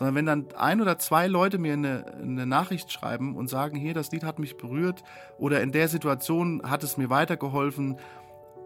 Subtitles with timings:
[0.00, 3.92] sondern wenn dann ein oder zwei Leute mir eine, eine Nachricht schreiben und sagen, hier,
[3.92, 5.02] das Lied hat mich berührt
[5.36, 7.98] oder in der Situation hat es mir weitergeholfen,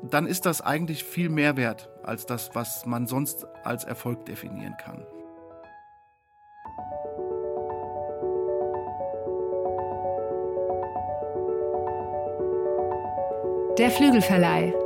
[0.01, 4.77] dann ist das eigentlich viel mehr wert als das, was man sonst als Erfolg definieren
[4.79, 5.05] kann.
[13.77, 14.84] Der Flügelverleih.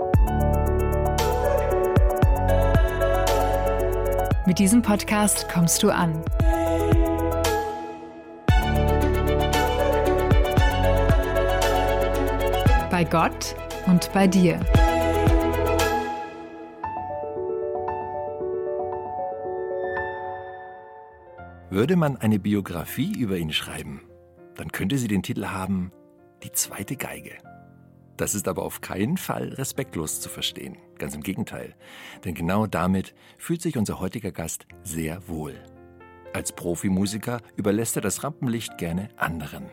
[4.49, 6.25] Mit diesem Podcast kommst du an.
[12.91, 13.55] Bei Gott
[13.87, 14.59] und bei dir.
[21.69, 24.01] Würde man eine Biografie über ihn schreiben,
[24.55, 25.93] dann könnte sie den Titel haben
[26.43, 27.33] Die zweite Geige.
[28.19, 30.77] Das ist aber auf keinen Fall respektlos zu verstehen.
[30.99, 31.75] Ganz im Gegenteil.
[32.25, 35.55] Denn genau damit fühlt sich unser heutiger Gast sehr wohl.
[36.35, 39.71] Als Profimusiker überlässt er das Rampenlicht gerne anderen.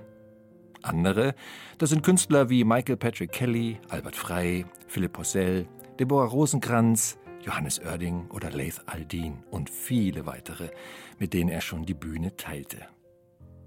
[0.84, 1.34] Andere,
[1.80, 5.68] das sind Künstler wie Michael Patrick Kelly, Albert Frey, Philipp Possell,
[6.00, 10.70] Deborah Rosenkranz, Johannes Oerding oder Laith Aldin und viele weitere,
[11.18, 12.78] mit denen er schon die Bühne teilte.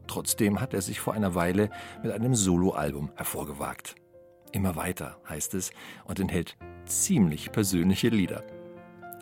[0.07, 1.71] Trotzdem hat er sich vor einer Weile
[2.03, 3.97] mit einem Soloalbum hervorgewagt.
[4.53, 5.71] Immer weiter heißt es
[6.05, 8.45] und enthält ziemlich persönliche Lieder.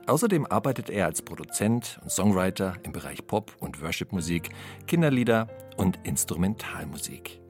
[0.07, 4.51] Außerdem arbeitet er als Produzent und Songwriter im Bereich Pop- und Worshipmusik,
[4.87, 7.41] Kinderlieder und Instrumentalmusik.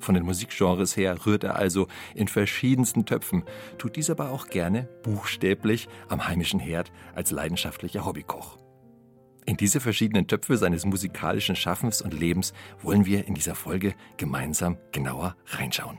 [0.00, 3.44] Von den Musikgenres her rührt er also in verschiedensten Töpfen,
[3.78, 8.58] tut dies aber auch gerne buchstäblich am heimischen Herd als leidenschaftlicher Hobbykoch.
[9.46, 14.78] In diese verschiedenen Töpfe seines musikalischen Schaffens und Lebens wollen wir in dieser Folge gemeinsam
[14.92, 15.98] genauer reinschauen.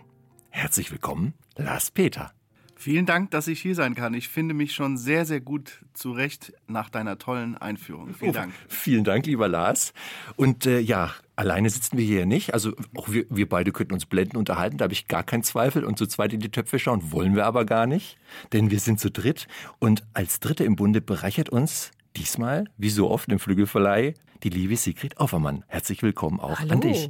[0.56, 2.32] Herzlich willkommen, Lars Peter.
[2.78, 4.14] Vielen Dank, dass ich hier sein kann.
[4.14, 8.14] Ich finde mich schon sehr, sehr gut zurecht nach deiner tollen Einführung.
[8.14, 8.54] Vielen Dank.
[8.56, 9.94] Oh, vielen Dank, lieber Lars.
[10.38, 12.54] Und äh, ja, alleine sitzen wir hier nicht.
[12.54, 15.84] Also auch wir, wir beide könnten uns blenden unterhalten, da habe ich gar keinen Zweifel.
[15.84, 18.18] Und zu zweit in die Töpfe schauen wollen wir aber gar nicht,
[18.54, 19.48] denn wir sind zu dritt.
[19.80, 24.14] Und als Dritte im Bunde bereichert uns diesmal, wie so oft im Flügelverleih,
[24.44, 25.66] die liebe Sigrid Offermann.
[25.68, 26.72] Herzlich willkommen auch Hallo.
[26.72, 27.10] an dich.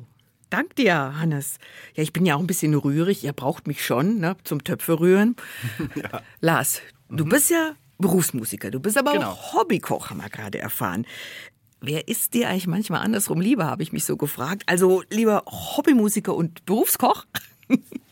[0.50, 1.58] Dank dir, Hannes.
[1.96, 3.24] Ja, ich bin ja auch ein bisschen rührig.
[3.24, 5.36] Ihr braucht mich schon ne, zum Töpfe rühren.
[5.96, 6.22] ja.
[6.42, 7.30] Lars, du mhm.
[7.30, 8.72] bist ja Berufsmusiker.
[8.72, 9.32] Du bist aber genau.
[9.32, 11.06] auch Hobbykoch, haben wir gerade erfahren.
[11.82, 14.64] Wer ist dir eigentlich manchmal andersrum lieber, habe ich mich so gefragt.
[14.66, 17.26] Also lieber Hobbymusiker und Berufskoch?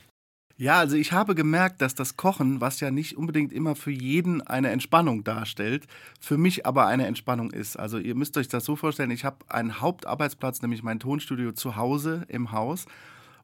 [0.55, 4.41] Ja, also ich habe gemerkt, dass das Kochen, was ja nicht unbedingt immer für jeden
[4.41, 5.87] eine Entspannung darstellt,
[6.19, 7.77] für mich aber eine Entspannung ist.
[7.77, 11.75] Also ihr müsst euch das so vorstellen, ich habe einen Hauptarbeitsplatz, nämlich mein Tonstudio zu
[11.75, 12.85] Hause im Haus.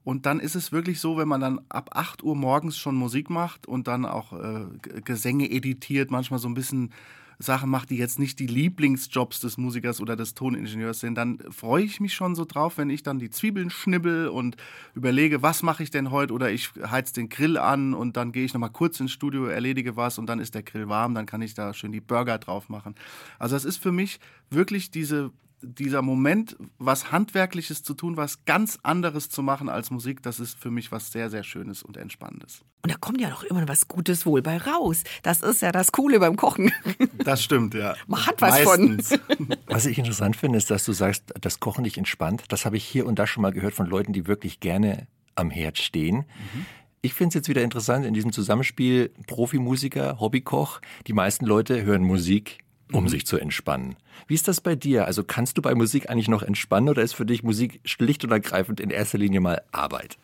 [0.03, 3.29] Und dann ist es wirklich so, wenn man dann ab 8 Uhr morgens schon Musik
[3.29, 4.65] macht und dann auch äh,
[5.03, 6.93] Gesänge editiert, manchmal so ein bisschen
[7.41, 11.83] Sachen macht, die jetzt nicht die Lieblingsjobs des Musikers oder des Toningenieurs sind, dann freue
[11.83, 14.57] ich mich schon so drauf, wenn ich dann die Zwiebeln schnibbel und
[14.93, 18.43] überlege, was mache ich denn heute oder ich heiz den Grill an und dann gehe
[18.43, 21.41] ich nochmal kurz ins Studio, erledige was und dann ist der Grill warm, dann kann
[21.41, 22.95] ich da schön die Burger drauf machen.
[23.39, 24.19] Also das ist für mich
[24.49, 30.23] wirklich diese dieser Moment, was Handwerkliches zu tun, was ganz anderes zu machen als Musik,
[30.23, 32.61] das ist für mich was sehr, sehr Schönes und Entspannendes.
[32.81, 35.03] Und da kommt ja doch immer was Gutes wohl bei raus.
[35.21, 36.71] Das ist ja das Coole beim Kochen.
[37.23, 37.95] Das stimmt, ja.
[38.07, 39.09] Man hat was Meistens.
[39.09, 39.47] von.
[39.67, 42.43] Was ich interessant finde, ist, dass du sagst, das Kochen dich entspannt.
[42.47, 45.51] Das habe ich hier und da schon mal gehört von Leuten, die wirklich gerne am
[45.51, 46.17] Herd stehen.
[46.17, 46.65] Mhm.
[47.01, 50.81] Ich finde es jetzt wieder interessant in diesem Zusammenspiel Profimusiker, Hobbykoch.
[51.07, 52.59] Die meisten Leute hören Musik,
[52.91, 53.09] um mhm.
[53.09, 53.95] sich zu entspannen.
[54.27, 55.05] Wie ist das bei dir?
[55.05, 58.31] Also kannst du bei Musik eigentlich noch entspannen oder ist für dich Musik schlicht und
[58.31, 60.17] ergreifend in erster Linie mal Arbeit?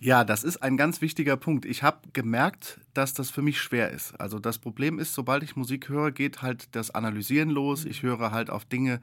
[0.00, 1.64] Ja, das ist ein ganz wichtiger Punkt.
[1.64, 4.18] Ich habe gemerkt, dass das für mich schwer ist.
[4.20, 7.84] Also das Problem ist, sobald ich Musik höre, geht halt das Analysieren los.
[7.84, 9.00] Ich höre halt auf Dinge,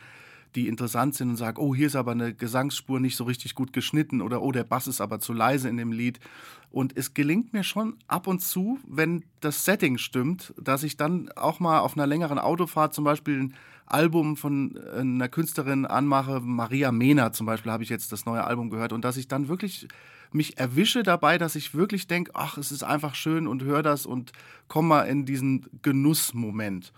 [0.55, 3.73] die interessant sind und sage, oh, hier ist aber eine Gesangsspur nicht so richtig gut
[3.73, 6.19] geschnitten oder oh, der Bass ist aber zu leise in dem Lied.
[6.71, 11.29] Und es gelingt mir schon ab und zu, wenn das Setting stimmt, dass ich dann
[11.35, 13.55] auch mal auf einer längeren Autofahrt zum Beispiel ein
[13.85, 18.69] Album von einer Künstlerin anmache, Maria Mena zum Beispiel, habe ich jetzt das neue Album
[18.69, 19.87] gehört und dass ich dann wirklich
[20.31, 24.05] mich erwische dabei, dass ich wirklich denke, ach, es ist einfach schön und höre das
[24.05, 24.31] und
[24.67, 26.93] komme mal in diesen Genussmoment.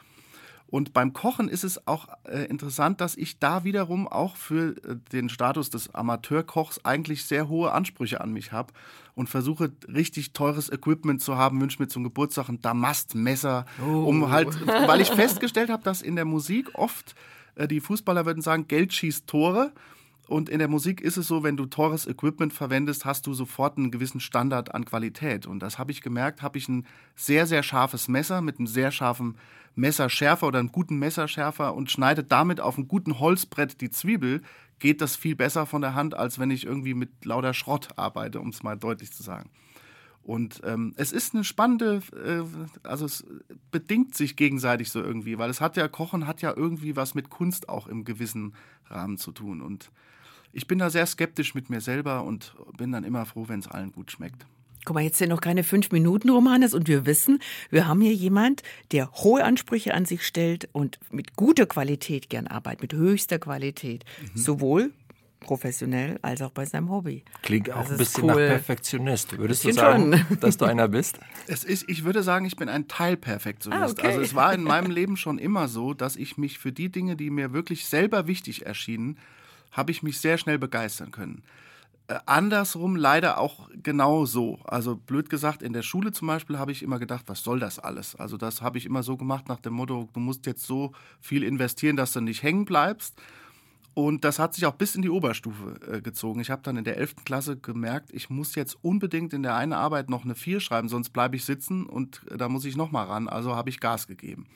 [0.72, 4.96] Und beim Kochen ist es auch äh, interessant, dass ich da wiederum auch für äh,
[5.12, 8.74] den Status des Amateurkochs eigentlich sehr hohe Ansprüche an mich habe
[9.14, 14.06] und versuche richtig teures Equipment zu haben, wünsche mir zum Geburtstag ein Damastmesser, oh.
[14.06, 17.16] um halt, weil ich festgestellt habe, dass in der Musik oft
[17.56, 19.74] äh, die Fußballer würden sagen, Geld schießt Tore.
[20.32, 23.78] Und in der Musik ist es so, wenn du teures Equipment verwendest, hast du sofort
[23.78, 25.46] einen gewissen Standard an Qualität.
[25.46, 26.88] Und das habe ich gemerkt, habe ich ein
[27.18, 29.38] sehr, sehr scharfes Messer mit einem sehr scharfen
[29.76, 34.42] Messerschärfer oder einem guten Messerschärfer und schneide damit auf einem guten Holzbrett die Zwiebel,
[34.80, 38.40] geht das viel besser von der Hand, als wenn ich irgendwie mit lauter Schrott arbeite,
[38.40, 39.50] um es mal deutlich zu sagen.
[40.24, 43.26] Und ähm, es ist eine spannende, äh, also es
[43.70, 47.30] bedingt sich gegenseitig so irgendwie, weil es hat ja, Kochen hat ja irgendwie was mit
[47.30, 48.54] Kunst auch im gewissen
[48.90, 49.62] Rahmen zu tun.
[49.62, 49.92] Und
[50.54, 53.68] ich bin da sehr skeptisch mit mir selber und bin dann immer froh, wenn es
[53.68, 54.46] allen gut schmeckt.
[54.84, 57.40] Guck mal, jetzt sind noch keine fünf Minuten, Romanes, und wir wissen,
[57.70, 62.48] wir haben hier jemand, der hohe Ansprüche an sich stellt und mit guter Qualität gern
[62.48, 64.06] arbeitet, mit höchster Qualität.
[64.22, 64.38] Mhm.
[64.40, 64.92] Sowohl
[65.40, 67.24] professionell als auch bei seinem Hobby.
[67.42, 68.30] Klingt auch ein bisschen cool.
[68.30, 69.38] nach Perfektionist.
[69.38, 70.38] Würdest du sagen, schon.
[70.40, 71.20] dass du einer bist?
[71.48, 74.00] Es ist, ich würde sagen, ich bin ein Teilperfektionist.
[74.00, 74.08] Ah, okay.
[74.08, 77.16] Also es war in meinem Leben schon immer so, dass ich mich für die Dinge,
[77.16, 79.18] die mir wirklich selber wichtig erschienen,
[79.72, 81.44] habe ich mich sehr schnell begeistern können.
[82.08, 84.60] Äh, andersrum leider auch genau so.
[84.66, 87.80] Also blöd gesagt, in der Schule zum Beispiel habe ich immer gedacht, was soll das
[87.80, 88.16] alles?
[88.16, 91.44] Also das habe ich immer so gemacht nach dem Motto, du musst jetzt so viel
[91.44, 93.22] investieren, dass du nicht hängen bleibst.
[93.94, 96.40] Und das hat sich auch bis in die Oberstufe äh, gezogen.
[96.40, 97.26] Ich habe dann in der 11.
[97.26, 101.10] Klasse gemerkt, ich muss jetzt unbedingt in der einen Arbeit noch eine 4 schreiben, sonst
[101.10, 103.28] bleibe ich sitzen und äh, da muss ich nochmal ran.
[103.28, 104.48] Also habe ich Gas gegeben.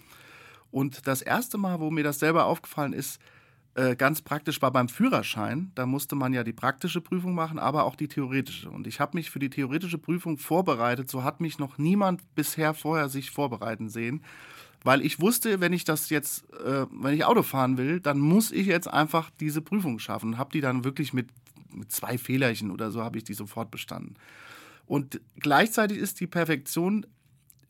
[0.71, 3.19] Und das erste Mal, wo mir das selber aufgefallen ist,
[3.75, 5.71] äh, ganz praktisch war beim Führerschein.
[5.75, 8.69] Da musste man ja die praktische Prüfung machen, aber auch die theoretische.
[8.69, 11.11] Und ich habe mich für die theoretische Prüfung vorbereitet.
[11.11, 14.23] So hat mich noch niemand bisher vorher sich vorbereiten sehen.
[14.85, 18.53] Weil ich wusste, wenn ich das jetzt, äh, wenn ich Auto fahren will, dann muss
[18.53, 20.37] ich jetzt einfach diese Prüfung schaffen.
[20.37, 21.27] Habe die dann wirklich mit,
[21.73, 24.15] mit zwei Fehlerchen oder so, habe ich die sofort bestanden.
[24.85, 27.05] Und gleichzeitig ist die Perfektion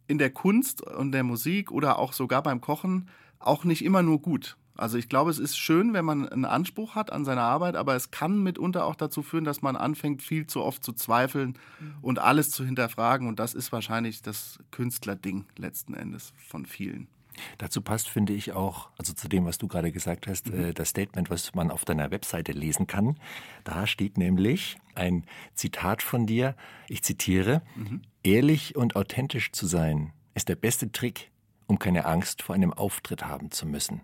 [0.08, 3.10] in der Kunst und der Musik oder auch sogar beim Kochen
[3.40, 4.56] auch nicht immer nur gut.
[4.78, 7.96] Also ich glaube, es ist schön, wenn man einen Anspruch hat an seine Arbeit, aber
[7.96, 11.96] es kann mitunter auch dazu führen, dass man anfängt, viel zu oft zu zweifeln mhm.
[12.02, 13.28] und alles zu hinterfragen.
[13.28, 17.08] Und das ist wahrscheinlich das Künstlerding letzten Endes von vielen.
[17.58, 20.60] Dazu passt, finde ich auch, also zu dem, was du gerade gesagt hast, mhm.
[20.60, 23.18] äh, das Statement, was man auf deiner Webseite lesen kann.
[23.64, 26.56] Da steht nämlich ein Zitat von dir.
[26.88, 28.02] Ich zitiere: mhm.
[28.24, 31.32] Ehrlich und authentisch zu sein ist der beste Trick,
[31.68, 34.02] um keine Angst vor einem Auftritt haben zu müssen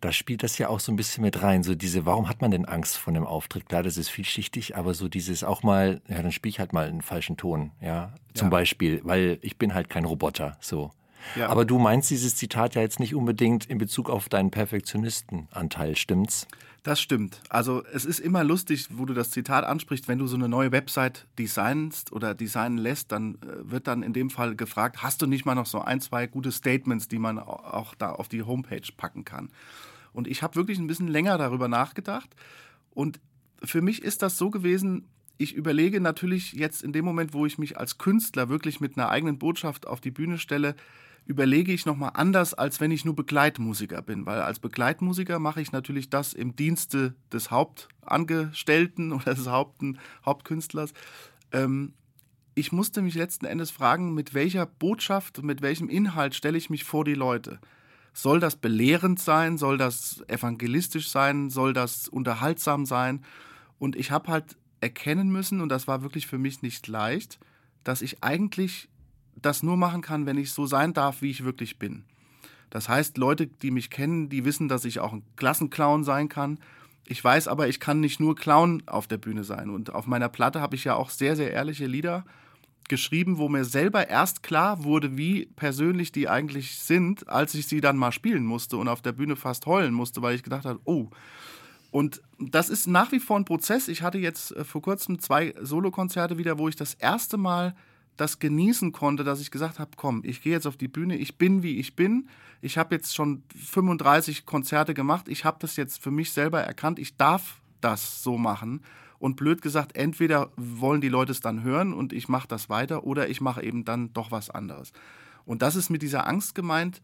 [0.00, 1.62] da spielt das ja auch so ein bisschen mit rein.
[1.62, 3.68] So diese, warum hat man denn Angst vor einem Auftritt?
[3.68, 6.86] Klar, das ist vielschichtig, aber so dieses auch mal, ja, dann spiele ich halt mal
[6.86, 8.12] einen falschen Ton, ja.
[8.34, 8.50] Zum ja.
[8.50, 10.92] Beispiel, weil ich bin halt kein Roboter, so.
[11.36, 11.48] Ja.
[11.48, 16.46] Aber du meinst dieses Zitat ja jetzt nicht unbedingt in Bezug auf deinen Perfektionistenanteil, stimmt's?
[16.82, 17.40] Das stimmt.
[17.48, 20.72] Also es ist immer lustig, wo du das Zitat ansprichst, wenn du so eine neue
[20.72, 25.26] Website designst oder designen lässt, dann äh, wird dann in dem Fall gefragt, hast du
[25.26, 28.80] nicht mal noch so ein, zwei gute Statements, die man auch da auf die Homepage
[28.96, 29.50] packen kann?
[30.12, 32.34] Und ich habe wirklich ein bisschen länger darüber nachgedacht
[32.90, 33.20] und
[33.62, 37.58] für mich ist das so gewesen, ich überlege natürlich jetzt in dem Moment, wo ich
[37.58, 40.74] mich als Künstler wirklich mit einer eigenen Botschaft auf die Bühne stelle,
[41.28, 44.24] überlege ich nochmal anders, als wenn ich nur Begleitmusiker bin.
[44.24, 50.94] Weil als Begleitmusiker mache ich natürlich das im Dienste des Hauptangestellten oder des Haupten, Hauptkünstlers.
[51.52, 51.92] Ähm,
[52.54, 56.84] ich musste mich letzten Endes fragen, mit welcher Botschaft, mit welchem Inhalt stelle ich mich
[56.84, 57.60] vor die Leute.
[58.14, 59.58] Soll das belehrend sein?
[59.58, 61.50] Soll das evangelistisch sein?
[61.50, 63.22] Soll das unterhaltsam sein?
[63.78, 67.38] Und ich habe halt erkennen müssen, und das war wirklich für mich nicht leicht,
[67.84, 68.88] dass ich eigentlich
[69.42, 72.04] das nur machen kann, wenn ich so sein darf, wie ich wirklich bin.
[72.70, 76.58] Das heißt, Leute, die mich kennen, die wissen, dass ich auch ein Klassenclown sein kann.
[77.06, 79.70] Ich weiß aber, ich kann nicht nur Clown auf der Bühne sein.
[79.70, 82.24] Und auf meiner Platte habe ich ja auch sehr, sehr ehrliche Lieder
[82.88, 87.80] geschrieben, wo mir selber erst klar wurde, wie persönlich die eigentlich sind, als ich sie
[87.80, 90.80] dann mal spielen musste und auf der Bühne fast heulen musste, weil ich gedacht habe,
[90.84, 91.08] oh.
[91.90, 93.88] Und das ist nach wie vor ein Prozess.
[93.88, 97.74] Ich hatte jetzt äh, vor kurzem zwei Solokonzerte wieder, wo ich das erste Mal
[98.18, 101.38] das genießen konnte, dass ich gesagt habe, komm, ich gehe jetzt auf die Bühne, ich
[101.38, 102.28] bin wie ich bin.
[102.60, 106.98] Ich habe jetzt schon 35 Konzerte gemacht, ich habe das jetzt für mich selber erkannt,
[106.98, 108.82] ich darf das so machen.
[109.20, 113.04] Und blöd gesagt, entweder wollen die Leute es dann hören und ich mache das weiter
[113.04, 114.92] oder ich mache eben dann doch was anderes.
[115.44, 117.00] Und das ist mit dieser Angst gemeint.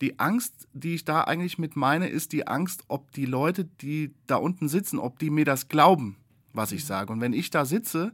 [0.00, 4.14] Die Angst, die ich da eigentlich mit meine, ist die Angst, ob die Leute, die
[4.26, 6.16] da unten sitzen, ob die mir das glauben,
[6.54, 7.12] was ich sage.
[7.12, 8.12] Und wenn ich da sitze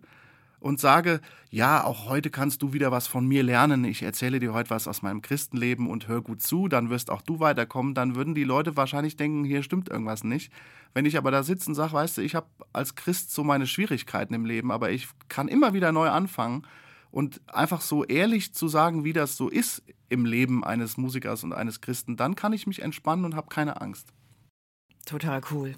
[0.60, 1.20] und sage,
[1.50, 4.88] ja, auch heute kannst du wieder was von mir lernen, ich erzähle dir heute was
[4.88, 8.44] aus meinem Christenleben und hör gut zu, dann wirst auch du weiterkommen, dann würden die
[8.44, 10.52] Leute wahrscheinlich denken, hier stimmt irgendwas nicht.
[10.94, 13.66] Wenn ich aber da sitze und sage, weißt du, ich habe als Christ so meine
[13.66, 16.62] Schwierigkeiten im Leben, aber ich kann immer wieder neu anfangen
[17.10, 21.52] und einfach so ehrlich zu sagen, wie das so ist im Leben eines Musikers und
[21.52, 24.12] eines Christen, dann kann ich mich entspannen und habe keine Angst.
[25.04, 25.75] total cool.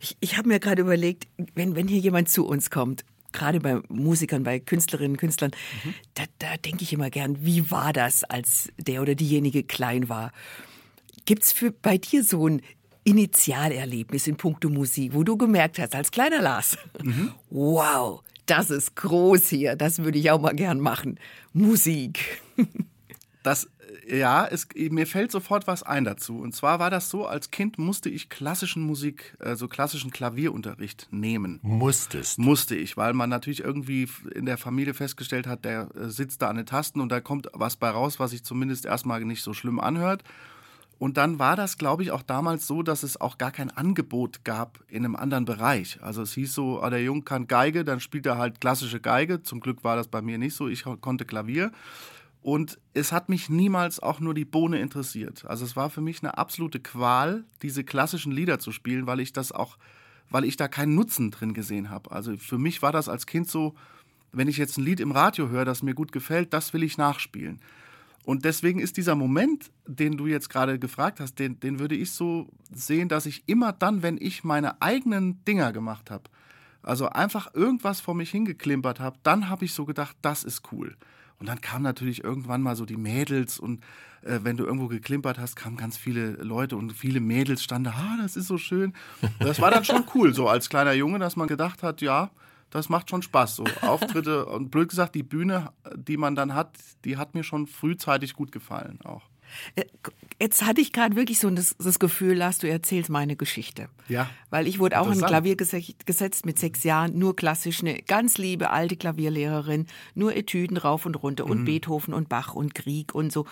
[0.00, 3.04] Ich, ich habe mir gerade überlegt, wenn, wenn hier jemand zu uns kommt,
[3.36, 5.52] gerade bei Musikern, bei Künstlerinnen und Künstlern,
[5.84, 5.94] mhm.
[6.14, 10.32] da, da denke ich immer gern, wie war das, als der oder diejenige klein war?
[11.24, 12.62] Gibt es bei dir so ein
[13.04, 17.32] Initialerlebnis in puncto Musik, wo du gemerkt hast, als kleiner Lars, mhm.
[17.50, 21.18] wow, das ist groß hier, das würde ich auch mal gern machen.
[21.52, 22.42] Musik.
[23.42, 23.68] Das
[24.08, 26.38] ja, es, mir fällt sofort was ein dazu.
[26.38, 31.58] Und zwar war das so, als Kind musste ich klassischen Musik, also klassischen Klavierunterricht nehmen.
[31.62, 32.38] Musstest?
[32.38, 36.48] Musste ich, weil man natürlich irgendwie in der Familie festgestellt hat, der äh, sitzt da
[36.48, 39.54] an den Tasten und da kommt was bei raus, was sich zumindest erstmal nicht so
[39.54, 40.22] schlimm anhört.
[40.98, 44.44] Und dann war das, glaube ich, auch damals so, dass es auch gar kein Angebot
[44.44, 45.98] gab in einem anderen Bereich.
[46.00, 49.42] Also es hieß so, ah, der Junge kann Geige, dann spielt er halt klassische Geige.
[49.42, 50.68] Zum Glück war das bei mir nicht so.
[50.68, 51.70] Ich konnte Klavier.
[52.46, 55.44] Und es hat mich niemals auch nur die Bohne interessiert.
[55.46, 59.32] Also es war für mich eine absolute Qual, diese klassischen Lieder zu spielen, weil ich
[59.32, 59.78] das auch,
[60.30, 62.12] weil ich da keinen Nutzen drin gesehen habe.
[62.12, 63.74] Also für mich war das als Kind so,
[64.30, 66.96] wenn ich jetzt ein Lied im Radio höre, das mir gut gefällt, das will ich
[66.96, 67.58] nachspielen.
[68.22, 72.12] Und deswegen ist dieser Moment, den du jetzt gerade gefragt hast, den, den würde ich
[72.12, 76.30] so sehen, dass ich immer dann, wenn ich meine eigenen Dinger gemacht habe,
[76.84, 80.96] also einfach irgendwas vor mich hingeklimpert habe, dann habe ich so gedacht, das ist cool.
[81.38, 83.84] Und dann kamen natürlich irgendwann mal so die Mädels und
[84.22, 88.16] äh, wenn du irgendwo geklimpert hast, kamen ganz viele Leute und viele Mädels standen, ah,
[88.20, 88.94] das ist so schön.
[89.38, 92.30] Das war dann schon cool, so als kleiner Junge, dass man gedacht hat, ja,
[92.70, 93.56] das macht schon Spaß.
[93.56, 97.66] So Auftritte und blöd gesagt, die Bühne, die man dann hat, die hat mir schon
[97.66, 99.22] frühzeitig gut gefallen auch.
[99.74, 99.84] Äh,
[100.40, 103.88] jetzt hatte ich gerade wirklich so das, das, Gefühl, Lars, du erzählst meine Geschichte.
[104.08, 104.28] Ja.
[104.50, 108.70] Weil ich wurde auch in Klavier gesetzt mit sechs Jahren, nur klassisch, eine ganz liebe
[108.70, 111.64] alte Klavierlehrerin, nur Etüden rauf und runter und mhm.
[111.64, 113.46] Beethoven und Bach und Krieg und so.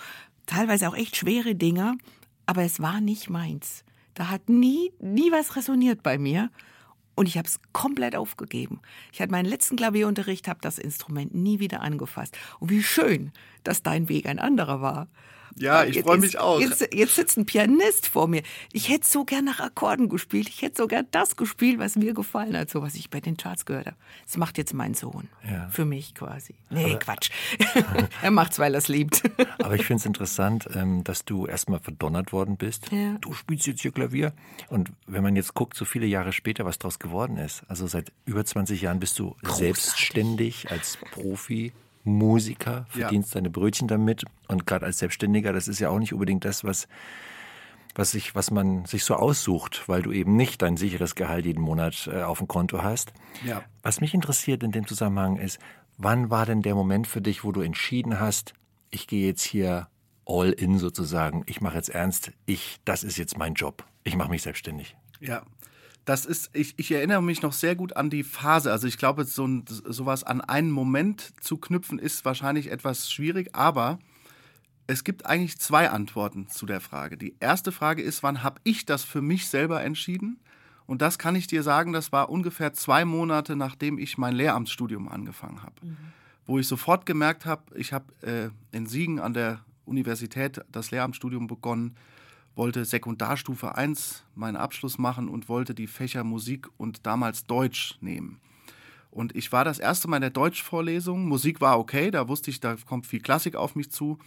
[0.45, 1.97] Teilweise auch echt schwere Dinge,
[2.45, 3.83] aber es war nicht meins.
[4.13, 6.49] Da hat nie, nie was resoniert bei mir.
[7.15, 8.81] Und ich habe es komplett aufgegeben.
[9.13, 12.37] Ich hatte meinen letzten Klavierunterricht, habe das Instrument nie wieder angefasst.
[12.59, 13.31] Und wie schön,
[13.63, 15.07] dass dein Weg ein anderer war.
[15.57, 16.59] Ja, ich freue mich auch.
[16.59, 18.43] Jetzt, jetzt, sitzt ein Pianist vor mir.
[18.73, 20.49] Ich hätte so gern nach Akkorden gespielt.
[20.49, 23.37] Ich hätte so gern das gespielt, was mir gefallen hat, so was ich bei den
[23.37, 23.95] Charts gehört habe.
[24.25, 25.29] Das macht jetzt mein Sohn.
[25.49, 25.69] Ja.
[25.69, 26.55] Für mich quasi.
[26.69, 27.29] Nee, aber, Quatsch.
[28.21, 29.23] er macht's, weil er es liebt.
[29.59, 32.91] aber ich finde es interessant, ähm, dass du erstmal verdonnert worden bist.
[32.91, 33.17] Ja.
[33.21, 34.33] Du spielst jetzt hier Klavier.
[34.67, 37.63] Und wenn man jetzt guckt, so viele Jahre später, was daraus geworden ist.
[37.69, 39.57] Also seit über 20 Jahren bist du Großartig.
[39.57, 41.71] selbstständig als Profi
[42.05, 43.39] Musiker, verdienst ja.
[43.39, 46.87] deine Brötchen damit und gerade als Selbstständiger, das ist ja auch nicht unbedingt das, was
[47.95, 51.61] was sich, was man sich so aussucht, weil du eben nicht dein sicheres Gehalt jeden
[51.61, 53.13] Monat äh, auf dem Konto hast.
[53.45, 53.63] Ja.
[53.81, 55.59] Was mich interessiert in dem Zusammenhang ist,
[55.97, 58.53] wann war denn der Moment für dich, wo du entschieden hast,
[58.91, 59.87] ich gehe jetzt hier
[60.25, 64.29] all in sozusagen, ich mache jetzt ernst, ich, das ist jetzt mein Job, ich mache
[64.29, 64.97] mich selbstständig.
[65.21, 65.43] Ja,
[66.05, 68.71] das ist, ich, ich erinnere mich noch sehr gut an die Phase.
[68.71, 73.55] Also ich glaube, so ein, sowas an einen Moment zu knüpfen, ist wahrscheinlich etwas schwierig,
[73.55, 73.99] aber
[74.87, 77.17] es gibt eigentlich zwei Antworten zu der Frage.
[77.17, 80.39] Die erste Frage ist, wann habe ich das für mich selber entschieden?
[80.85, 85.09] Und das kann ich dir sagen, das war ungefähr zwei Monate, nachdem ich mein Lehramtsstudium
[85.09, 85.73] angefangen habe.
[85.81, 85.97] Mhm.
[86.45, 91.47] Wo ich sofort gemerkt habe, ich habe äh, in Siegen an der Universität das Lehramtsstudium
[91.47, 91.97] begonnen
[92.55, 98.39] wollte Sekundarstufe 1 meinen Abschluss machen und wollte die Fächer Musik und damals Deutsch nehmen.
[99.11, 101.25] Und ich war das erste Mal in der Deutschvorlesung.
[101.25, 104.17] Musik war okay, da wusste ich, da kommt viel Klassik auf mich zu.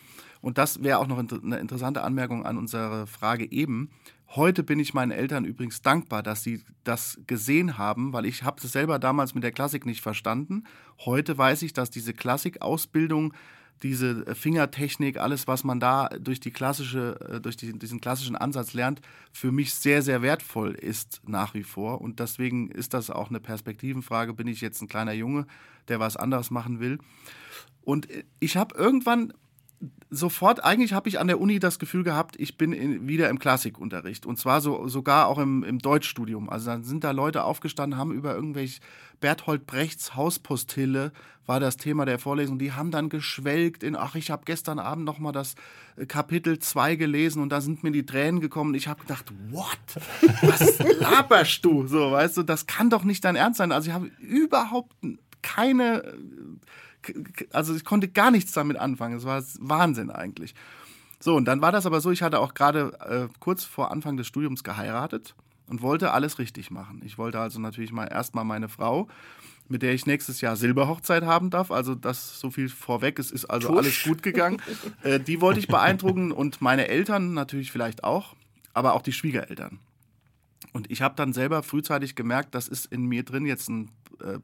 [0.41, 3.91] Und das wäre auch noch eine interessante Anmerkung an unsere Frage eben.
[4.35, 8.61] Heute bin ich meinen Eltern übrigens dankbar, dass sie das gesehen haben, weil ich habe
[8.63, 10.65] es selber damals mit der Klassik nicht verstanden.
[11.05, 13.35] Heute weiß ich, dass diese Klassikausbildung
[13.83, 18.73] diese Fingertechnik, alles, was man da durch die klassische, äh, durch die, diesen klassischen Ansatz
[18.73, 19.01] lernt,
[19.33, 22.01] für mich sehr, sehr wertvoll ist nach wie vor.
[22.01, 24.35] Und deswegen ist das auch eine Perspektivenfrage.
[24.35, 25.47] Bin ich jetzt ein kleiner Junge,
[25.89, 26.99] der was anderes machen will?
[27.83, 29.33] Und äh, ich habe irgendwann
[30.11, 33.39] sofort, eigentlich habe ich an der Uni das Gefühl gehabt, ich bin in, wieder im
[33.39, 34.27] Klassikunterricht.
[34.27, 36.49] Und zwar so, sogar auch im, im Deutschstudium.
[36.49, 38.81] Also dann sind da Leute aufgestanden, haben über irgendwelche
[39.21, 41.13] Berthold Brechts Hauspostille
[41.47, 42.59] war das Thema der Vorlesung.
[42.59, 45.55] Die haben dann geschwelgt in, ach, ich habe gestern Abend noch mal das
[45.97, 48.75] äh, Kapitel 2 gelesen und da sind mir die Tränen gekommen.
[48.75, 49.79] Ich habe gedacht, what?
[50.43, 51.87] Was laberst du?
[51.87, 53.73] So, weißt du, das kann doch nicht dein Ernst sein.
[53.73, 54.95] Also ich habe überhaupt
[55.43, 56.19] keine
[57.53, 59.17] also ich konnte gar nichts damit anfangen.
[59.17, 60.55] Es war Wahnsinn eigentlich.
[61.21, 64.17] So, und dann war das aber so, ich hatte auch gerade äh, kurz vor Anfang
[64.17, 65.35] des Studiums geheiratet
[65.67, 67.03] und wollte alles richtig machen.
[67.05, 69.09] Ich wollte also natürlich mal erstmal meine Frau,
[69.69, 71.71] mit der ich nächstes Jahr Silberhochzeit haben darf.
[71.71, 73.79] Also das so viel vorweg, es ist also Tusch.
[73.79, 74.63] alles gut gegangen.
[75.03, 78.37] äh, die wollte ich beeindrucken und meine Eltern natürlich vielleicht auch,
[78.73, 79.81] aber auch die Schwiegereltern.
[80.73, 83.91] Und ich habe dann selber frühzeitig gemerkt, das ist in mir drin jetzt ein
[84.23, 84.39] äh,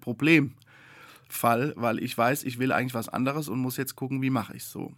[1.34, 4.56] Problemfall, weil ich weiß, ich will eigentlich was anderes und muss jetzt gucken, wie mache
[4.56, 4.92] ich es so.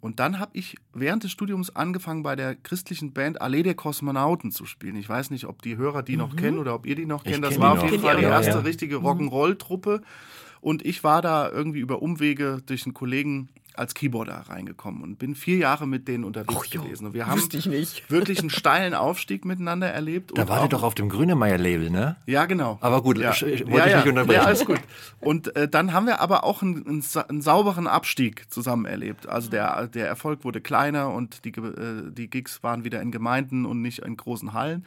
[0.00, 4.52] Und dann habe ich während des Studiums angefangen, bei der christlichen Band Allee der Kosmonauten
[4.52, 4.94] zu spielen.
[4.94, 6.18] Ich weiß nicht, ob die Hörer die mhm.
[6.18, 7.44] noch kennen oder ob ihr die noch kennt.
[7.44, 8.58] Das war auf jeden Fall die erste ja.
[8.60, 9.06] richtige mhm.
[9.06, 10.02] Rock'n'Roll-Truppe.
[10.60, 15.34] Und ich war da irgendwie über Umwege durch einen Kollegen als Keyboarder reingekommen und bin
[15.34, 17.06] vier Jahre mit denen unterwegs jo, gewesen.
[17.06, 17.40] Und wir haben
[18.08, 20.36] wirklich einen steilen Aufstieg miteinander erlebt.
[20.36, 22.16] Da war ihr doch auf dem Grünemeier-Label, ne?
[22.26, 22.78] Ja, genau.
[22.80, 23.30] Aber gut, ja.
[23.30, 23.96] ich, wollte ja, ich ja.
[23.98, 24.40] nicht unterbrechen.
[24.40, 24.80] Ja, alles gut.
[25.20, 29.28] Und äh, dann haben wir aber auch einen, einen, einen, sauberen Abstieg zusammen erlebt.
[29.28, 33.64] Also der, der Erfolg wurde kleiner und die, äh, die Gigs waren wieder in Gemeinden
[33.64, 34.84] und nicht in großen Hallen.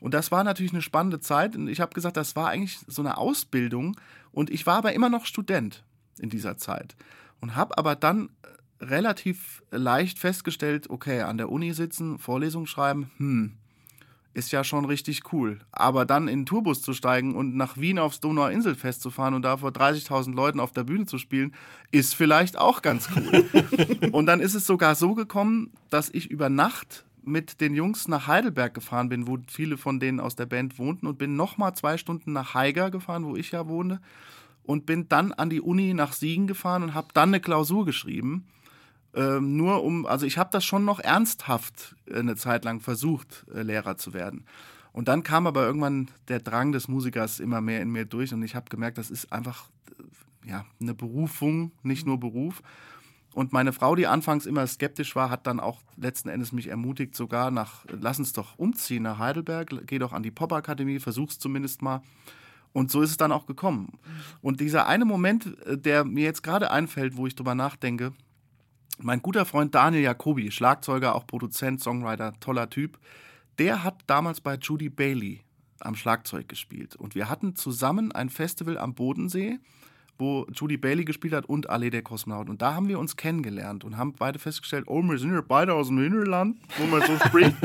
[0.00, 1.54] Und das war natürlich eine spannende Zeit.
[1.54, 3.96] Und ich habe gesagt, das war eigentlich so eine Ausbildung.
[4.32, 5.84] Und ich war aber immer noch Student
[6.18, 6.96] in dieser Zeit
[7.42, 8.30] und habe aber dann
[8.80, 13.52] äh, relativ leicht festgestellt, okay, an der Uni sitzen, Vorlesungen schreiben, hm,
[14.32, 15.60] ist ja schon richtig cool.
[15.72, 19.42] Aber dann in den Tourbus zu steigen und nach Wien aufs Donauinselfest zu fahren und
[19.42, 21.54] da vor 30.000 Leuten auf der Bühne zu spielen,
[21.90, 23.44] ist vielleicht auch ganz cool.
[24.12, 28.26] und dann ist es sogar so gekommen, dass ich über Nacht mit den Jungs nach
[28.26, 31.96] Heidelberg gefahren bin, wo viele von denen aus der Band wohnten und bin nochmal zwei
[31.96, 34.00] Stunden nach Haiger gefahren, wo ich ja wohne
[34.64, 38.46] und bin dann an die Uni nach Siegen gefahren und habe dann eine Klausur geschrieben.
[39.14, 43.44] Ähm, nur um, also ich habe das schon noch ernsthaft äh, eine Zeit lang versucht,
[43.54, 44.46] äh, Lehrer zu werden.
[44.92, 48.42] Und dann kam aber irgendwann der Drang des Musikers immer mehr in mir durch und
[48.42, 49.68] ich habe gemerkt, das ist einfach
[50.44, 52.62] äh, ja, eine Berufung, nicht nur Beruf.
[53.34, 57.14] Und meine Frau, die anfangs immer skeptisch war, hat dann auch letzten Endes mich ermutigt,
[57.14, 61.80] sogar nach, lass uns doch umziehen nach Heidelberg, geh doch an die Popakademie, versuch's zumindest
[61.80, 62.02] mal.
[62.72, 63.98] Und so ist es dann auch gekommen.
[64.40, 68.12] Und dieser eine Moment, äh, der mir jetzt gerade einfällt, wo ich drüber nachdenke,
[68.98, 72.98] mein guter Freund Daniel Jacobi, Schlagzeuger, auch Produzent, Songwriter, toller Typ,
[73.58, 75.42] der hat damals bei Judy Bailey
[75.80, 76.96] am Schlagzeug gespielt.
[76.96, 79.58] Und wir hatten zusammen ein Festival am Bodensee
[80.18, 82.50] wo Judy Bailey gespielt hat und Allee der Kosmonauten.
[82.50, 85.74] Und da haben wir uns kennengelernt und haben beide festgestellt, oh, wir sind ja beide
[85.74, 87.56] aus dem Hinterland, wo man so spricht.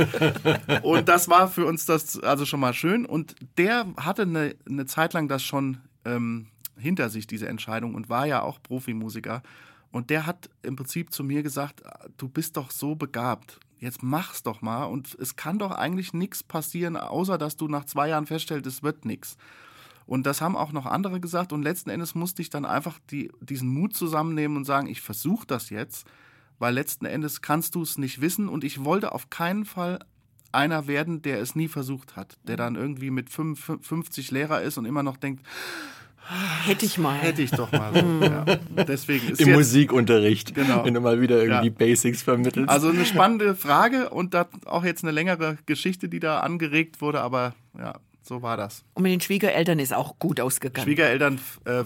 [0.83, 3.05] und das war für uns das also schon mal schön.
[3.05, 8.09] Und der hatte eine, eine Zeit lang das schon ähm, hinter sich, diese Entscheidung, und
[8.09, 9.43] war ja auch Profimusiker.
[9.91, 11.81] Und der hat im Prinzip zu mir gesagt,
[12.17, 13.59] du bist doch so begabt.
[13.79, 14.85] Jetzt mach's doch mal.
[14.85, 18.83] Und es kann doch eigentlich nichts passieren, außer dass du nach zwei Jahren feststellst, es
[18.83, 19.37] wird nichts.
[20.07, 21.53] Und das haben auch noch andere gesagt.
[21.53, 25.45] Und letzten Endes musste ich dann einfach die, diesen Mut zusammennehmen und sagen, ich versuche
[25.45, 26.07] das jetzt,
[26.57, 28.47] weil letzten Endes kannst du es nicht wissen.
[28.47, 29.99] Und ich wollte auf keinen Fall
[30.53, 34.85] einer werden, der es nie versucht hat, der dann irgendwie mit 55 Lehrer ist und
[34.85, 35.45] immer noch denkt,
[36.65, 37.17] Hätte ich mal.
[37.17, 37.93] Hätte ich doch mal.
[37.93, 38.21] So, mhm.
[38.23, 38.45] ja.
[38.85, 40.83] Deswegen ist Im jetzt, Musikunterricht, genau.
[40.83, 41.73] wenn du mal wieder irgendwie ja.
[41.73, 42.69] Basics vermittelst.
[42.69, 47.21] Also eine spannende Frage und da auch jetzt eine längere Geschichte, die da angeregt wurde,
[47.21, 47.95] aber ja,
[48.27, 48.83] so war das.
[48.93, 50.85] Und mit den Schwiegereltern ist auch gut ausgegangen.
[50.85, 51.83] Schwiegereltern, äh,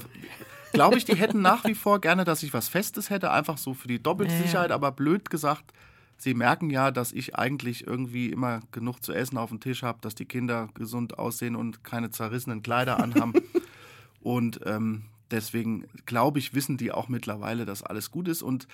[0.73, 3.73] glaube ich, die hätten nach wie vor gerne, dass ich was Festes hätte, einfach so
[3.73, 4.75] für die Doppelsicherheit, ja.
[4.75, 5.73] aber blöd gesagt,
[6.17, 9.99] sie merken ja, dass ich eigentlich irgendwie immer genug zu essen auf dem Tisch habe,
[10.01, 13.33] dass die Kinder gesund aussehen und keine zerrissenen Kleider anhaben.
[14.21, 18.67] und ähm, deswegen glaube ich, wissen die auch mittlerweile, dass alles gut ist und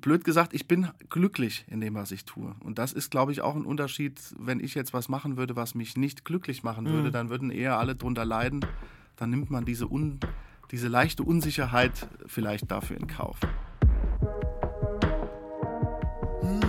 [0.00, 2.54] blöd gesagt, ich bin glücklich in dem, was ich tue.
[2.60, 5.74] Und das ist, glaube ich, auch ein Unterschied, wenn ich jetzt was machen würde, was
[5.74, 6.90] mich nicht glücklich machen mhm.
[6.90, 8.64] würde, dann würden eher alle drunter leiden.
[9.16, 10.20] Dann nimmt man diese, un,
[10.70, 13.38] diese leichte Unsicherheit vielleicht dafür in Kauf.
[16.40, 16.60] Hm.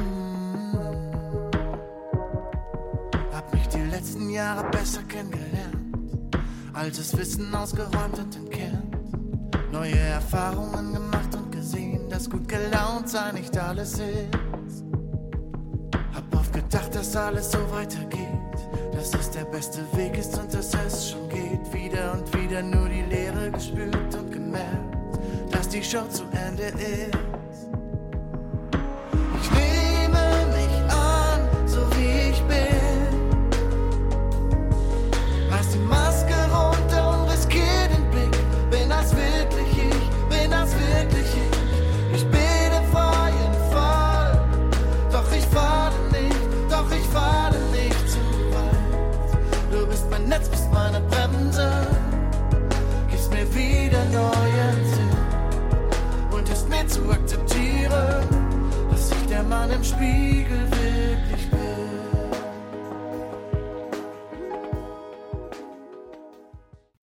[3.32, 5.76] Hab mich die letzten Jahre besser kennengelernt,
[6.74, 10.99] altes Wissen ausgeräumt und entkernt, neue Erfahrungen gemacht
[12.20, 14.84] dass gut gelaunt sein nicht alles ist.
[16.14, 18.28] Hab oft gedacht, dass alles so weitergeht,
[18.92, 21.74] dass es der beste Weg ist und dass es schon geht.
[21.74, 24.98] Wieder und wieder nur die Leere gespürt und gemerkt,
[25.50, 27.39] dass die Show zu Ende ist.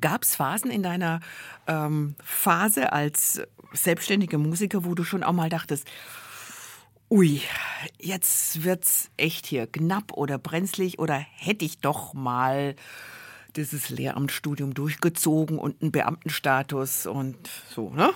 [0.00, 1.20] Gab es Phasen in deiner
[1.66, 5.86] ähm, Phase als selbstständiger Musiker, wo du schon auch mal dachtest,
[7.08, 7.40] Ui,
[8.00, 12.74] jetzt wird's echt hier knapp oder brenzlig oder hätte ich doch mal
[13.54, 17.36] dieses Lehramtsstudium durchgezogen und einen Beamtenstatus und
[17.70, 18.10] so, ne?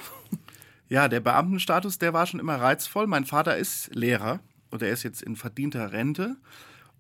[0.91, 3.07] Ja, der Beamtenstatus, der war schon immer reizvoll.
[3.07, 6.37] Mein Vater ist Lehrer und er ist jetzt in verdienter Rente.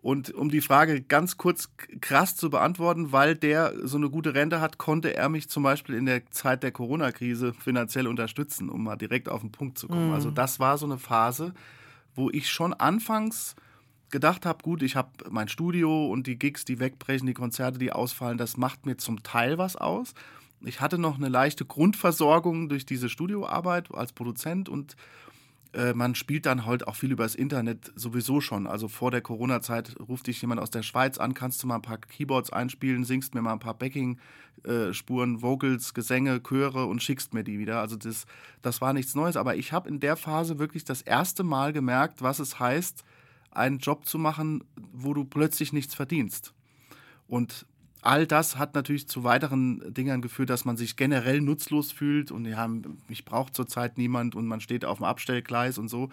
[0.01, 1.69] Und um die Frage ganz kurz
[2.01, 5.97] krass zu beantworten, weil der so eine gute Rente hat, konnte er mich zum Beispiel
[5.97, 10.09] in der Zeit der Corona-Krise finanziell unterstützen, um mal direkt auf den Punkt zu kommen.
[10.09, 10.15] Mhm.
[10.15, 11.53] Also das war so eine Phase,
[12.15, 13.57] wo ich schon anfangs
[14.11, 17.93] gedacht habe, gut, ich habe mein Studio und die Gigs, die wegbrechen, die Konzerte, die
[17.93, 20.15] ausfallen, das macht mir zum Teil was aus.
[20.63, 24.97] Ich hatte noch eine leichte Grundversorgung durch diese Studioarbeit als Produzent und
[25.73, 28.67] äh, man spielt dann halt auch viel übers Internet sowieso schon.
[28.67, 31.83] Also vor der Corona-Zeit ruft dich jemand aus der Schweiz an, kannst du mal ein
[31.83, 37.35] paar Keyboards einspielen, singst mir mal ein paar Backing-Spuren, äh, Vocals, Gesänge, Chöre und schickst
[37.35, 37.81] mir die wieder.
[37.81, 38.27] Also das,
[38.63, 39.37] das war nichts Neues.
[39.37, 43.05] Aber ich habe in der Phase wirklich das erste Mal gemerkt, was es heißt,
[43.53, 46.53] einen Job zu machen, wo du plötzlich nichts verdienst.
[47.29, 47.67] Und
[48.03, 52.45] all das hat natürlich zu weiteren Dingern geführt, dass man sich generell nutzlos fühlt und
[52.47, 52.69] ja,
[53.09, 56.09] mich braucht zurzeit niemand und man steht auf dem Abstellgleis und so.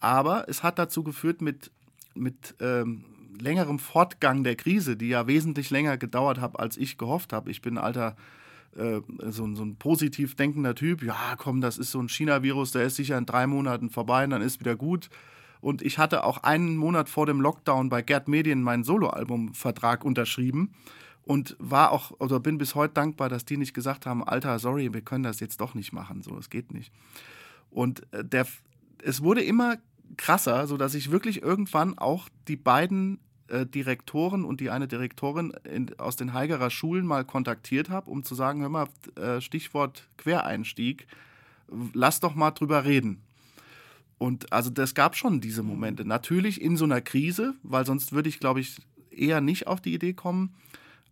[0.00, 1.70] Aber es hat dazu geführt, mit,
[2.14, 3.04] mit ähm,
[3.38, 7.50] längerem Fortgang der Krise, die ja wesentlich länger gedauert hat, als ich gehofft habe.
[7.50, 8.16] Ich bin ein alter
[8.76, 11.02] äh, so, so, ein positiv denkender Typ.
[11.02, 14.30] Ja, komm, das ist so ein China-Virus, der ist sicher in drei Monaten vorbei und
[14.30, 15.08] dann ist wieder gut.
[15.60, 20.74] Und ich hatte auch einen Monat vor dem Lockdown bei Gerd Medien meinen Soloalbum-Vertrag unterschrieben
[21.26, 24.94] und war auch oder bin bis heute dankbar, dass die nicht gesagt haben, Alter, sorry,
[24.94, 26.92] wir können das jetzt doch nicht machen, so, es geht nicht.
[27.68, 28.46] Und äh, der,
[29.02, 29.76] es wurde immer
[30.16, 35.52] krasser, so dass ich wirklich irgendwann auch die beiden äh, Direktoren und die eine Direktorin
[35.64, 40.08] in, aus den Heigerer Schulen mal kontaktiert habe, um zu sagen, hör mal, äh, Stichwort
[40.18, 41.08] Quereinstieg,
[41.92, 43.20] lass doch mal drüber reden.
[44.18, 46.04] Und also das gab schon diese Momente.
[46.04, 48.76] Natürlich in so einer Krise, weil sonst würde ich, glaube ich,
[49.10, 50.54] eher nicht auf die Idee kommen.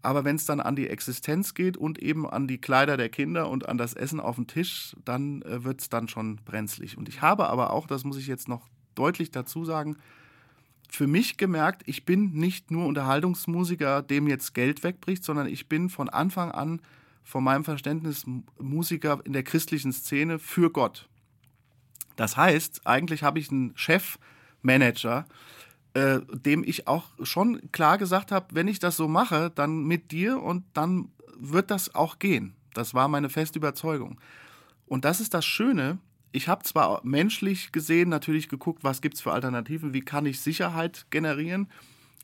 [0.05, 3.49] Aber wenn es dann an die Existenz geht und eben an die Kleider der Kinder
[3.49, 6.99] und an das Essen auf dem Tisch, dann äh, wird es dann schon brenzlig.
[6.99, 9.97] Und ich habe aber auch, das muss ich jetzt noch deutlich dazu sagen,
[10.91, 15.89] für mich gemerkt, ich bin nicht nur Unterhaltungsmusiker, dem jetzt Geld wegbricht, sondern ich bin
[15.89, 16.81] von Anfang an
[17.25, 18.27] von meinem Verständnis
[18.59, 21.09] Musiker in der christlichen Szene für Gott.
[22.17, 25.27] Das heißt, eigentlich habe ich einen Chefmanager,
[25.95, 30.11] äh, dem ich auch schon klar gesagt habe, wenn ich das so mache, dann mit
[30.11, 32.55] dir und dann wird das auch gehen.
[32.75, 34.21] Das war meine feste Überzeugung.
[34.87, 35.99] Und das ist das Schöne.
[36.33, 40.41] Ich habe zwar menschlich gesehen natürlich geguckt, was gibt es für Alternativen, wie kann ich
[40.41, 41.71] Sicherheit generieren,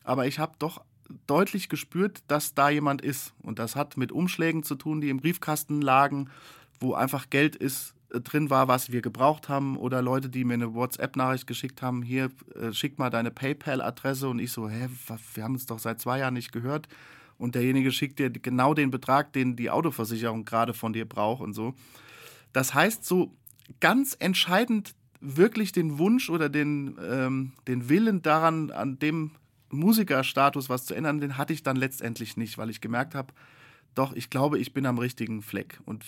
[0.03, 0.83] aber ich habe doch
[1.27, 3.35] deutlich gespürt, dass da jemand ist.
[3.43, 6.29] Und das hat mit Umschlägen zu tun, die im Briefkasten lagen,
[6.81, 10.75] wo einfach Geld ist, drin war, was wir gebraucht haben oder Leute, die mir eine
[10.75, 14.89] WhatsApp-Nachricht geschickt haben, hier, äh, schick mal deine PayPal-Adresse und ich so, hä,
[15.35, 16.89] wir haben uns doch seit zwei Jahren nicht gehört
[17.39, 21.55] und derjenige schickt dir genau den Betrag, den die Autoversicherung gerade von dir braucht und
[21.55, 21.75] so.
[22.53, 23.33] Das heißt, so
[23.79, 29.33] ganz entscheidend wirklich den Wunsch oder den, ähm, den Willen daran, an dem
[29.71, 33.33] Musikerstatus was zu ändern, den hatte ich dann letztendlich nicht, weil ich gemerkt habe,
[33.95, 35.81] doch, ich glaube, ich bin am richtigen Fleck.
[35.85, 36.05] Und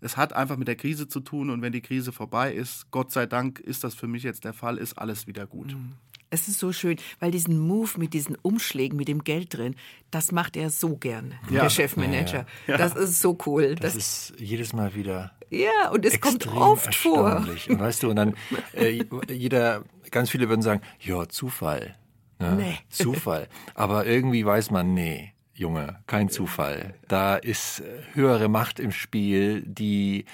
[0.00, 3.12] es hat einfach mit der Krise zu tun und wenn die Krise vorbei ist, Gott
[3.12, 5.74] sei Dank ist das für mich jetzt der Fall, ist alles wieder gut.
[5.74, 5.92] Mhm.
[6.32, 9.74] Es ist so schön, weil diesen Move mit diesen Umschlägen, mit dem Geld drin,
[10.12, 11.62] das macht er so gern, ja.
[11.62, 12.46] der Chefmanager.
[12.68, 12.76] Ja, ja.
[12.76, 13.74] Das ist so cool.
[13.74, 15.32] Das, das ist jedes Mal wieder.
[15.50, 17.44] Ja, und es kommt oft vor.
[17.68, 18.34] Und weißt du, und dann
[18.74, 19.82] äh, jeder,
[20.12, 21.96] ganz viele würden sagen, ja, Zufall.
[22.38, 22.54] Ne?
[22.56, 22.78] Nee.
[22.88, 23.48] Zufall.
[23.74, 25.32] Aber irgendwie weiß man, nee.
[25.60, 26.94] Junge, kein Zufall.
[27.06, 30.24] Da ist äh, höhere Macht im Spiel, die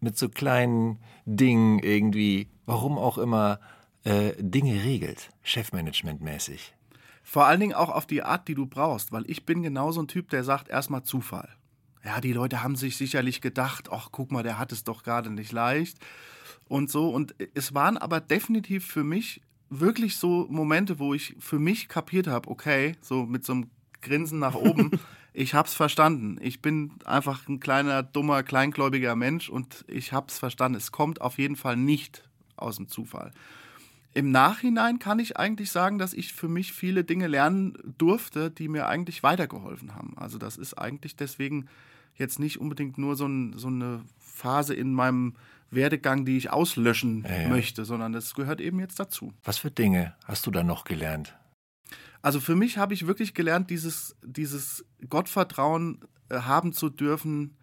[0.00, 3.60] mit so kleinen Dingen irgendwie, warum auch immer,
[4.04, 6.72] äh, Dinge regelt, chefmanagementmäßig.
[7.22, 10.00] Vor allen Dingen auch auf die Art, die du brauchst, weil ich bin genau so
[10.00, 11.50] ein Typ, der sagt erstmal Zufall.
[12.02, 15.28] Ja, die Leute haben sich sicherlich gedacht, ach guck mal, der hat es doch gerade
[15.28, 15.98] nicht leicht
[16.68, 17.10] und so.
[17.10, 22.28] Und es waren aber definitiv für mich wirklich so Momente, wo ich für mich kapiert
[22.28, 23.70] habe, okay, so mit so einem
[24.02, 24.90] Grinsen nach oben.
[25.32, 26.38] ich hab's verstanden.
[26.40, 30.76] Ich bin einfach ein kleiner, dummer, kleingläubiger Mensch und ich hab's verstanden.
[30.76, 33.32] Es kommt auf jeden Fall nicht aus dem Zufall.
[34.12, 38.68] Im Nachhinein kann ich eigentlich sagen, dass ich für mich viele Dinge lernen durfte, die
[38.68, 40.14] mir eigentlich weitergeholfen haben.
[40.16, 41.66] Also das ist eigentlich deswegen
[42.16, 45.36] jetzt nicht unbedingt nur so, ein, so eine Phase in meinem
[45.70, 47.48] Werdegang, die ich auslöschen ja, ja.
[47.48, 49.32] möchte, sondern das gehört eben jetzt dazu.
[49.44, 51.36] Was für Dinge hast du da noch gelernt?
[52.22, 57.56] Also für mich habe ich wirklich gelernt, dieses, dieses Gottvertrauen äh, haben zu dürfen,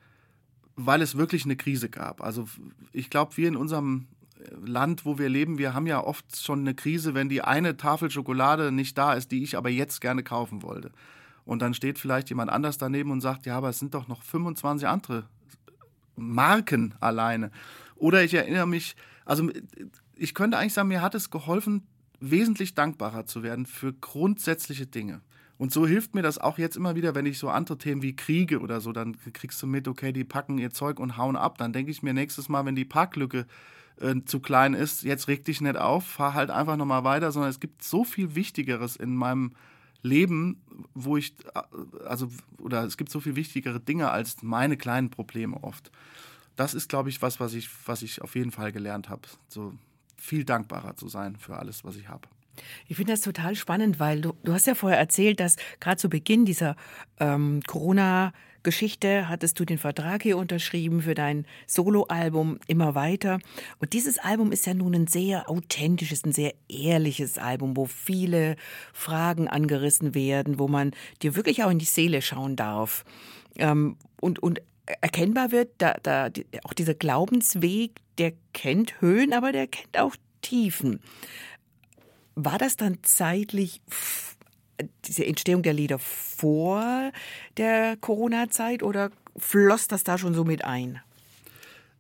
[0.76, 2.22] weil es wirklich eine Krise gab.
[2.22, 2.48] Also
[2.92, 4.08] ich glaube, wir in unserem,
[4.66, 8.12] Land, wo wir leben, wir haben ja oft schon eine Krise, wenn die eine Tafel
[8.12, 10.92] Schokolade nicht da ist, die ich aber jetzt gerne kaufen wollte.
[11.46, 14.22] Und dann steht vielleicht jemand anders daneben und sagt, ja, aber es sind doch noch
[14.24, 15.26] 25 andere
[16.16, 17.52] Marken alleine.
[17.96, 19.50] Oder ich erinnere mich, also
[20.16, 21.88] ich könnte eigentlich sagen, mir hat es geholfen,
[22.20, 25.22] wesentlich dankbarer zu werden für grundsätzliche Dinge.
[25.58, 28.16] Und so hilft mir das auch jetzt immer wieder, wenn ich so andere Themen wie
[28.16, 31.58] Kriege oder so, dann kriegst du mit, okay, die packen ihr Zeug und hauen ab.
[31.58, 33.48] Dann denke ich mir nächstes Mal, wenn die Parklücke
[34.00, 37.50] äh, zu klein ist, jetzt reg dich nicht auf, fahr halt einfach nochmal weiter, sondern
[37.50, 39.54] es gibt so viel Wichtigeres in meinem
[40.04, 40.62] Leben,
[40.94, 41.62] wo ich, äh,
[42.06, 45.92] also, oder es gibt so viel wichtigere Dinge als meine kleinen Probleme oft.
[46.56, 49.24] Das ist, glaube ich, was, was ich, was ich auf jeden Fall gelernt habe.
[49.48, 49.74] So
[50.18, 52.28] viel dankbarer zu sein für alles, was ich habe.
[52.88, 56.10] Ich finde das total spannend, weil du, du hast ja vorher erzählt, dass gerade zu
[56.10, 56.76] Beginn dieser
[57.20, 58.34] ähm, Corona-
[58.68, 63.40] Geschichte hattest du den Vertrag hier unterschrieben für dein Soloalbum immer weiter.
[63.80, 68.58] Und dieses Album ist ja nun ein sehr authentisches, ein sehr ehrliches Album, wo viele
[68.92, 73.06] Fragen angerissen werden, wo man dir wirklich auch in die Seele schauen darf.
[73.56, 74.62] Ähm, und, und
[75.02, 76.30] erkennbar wird, da, da,
[76.64, 81.02] auch dieser Glaubensweg, der kennt Höhen, aber der kennt auch Tiefen.
[82.36, 83.82] War das dann zeitlich
[85.06, 87.12] diese Entstehung der Lieder vor
[87.58, 91.02] der Corona-Zeit oder floss das da schon so mit ein?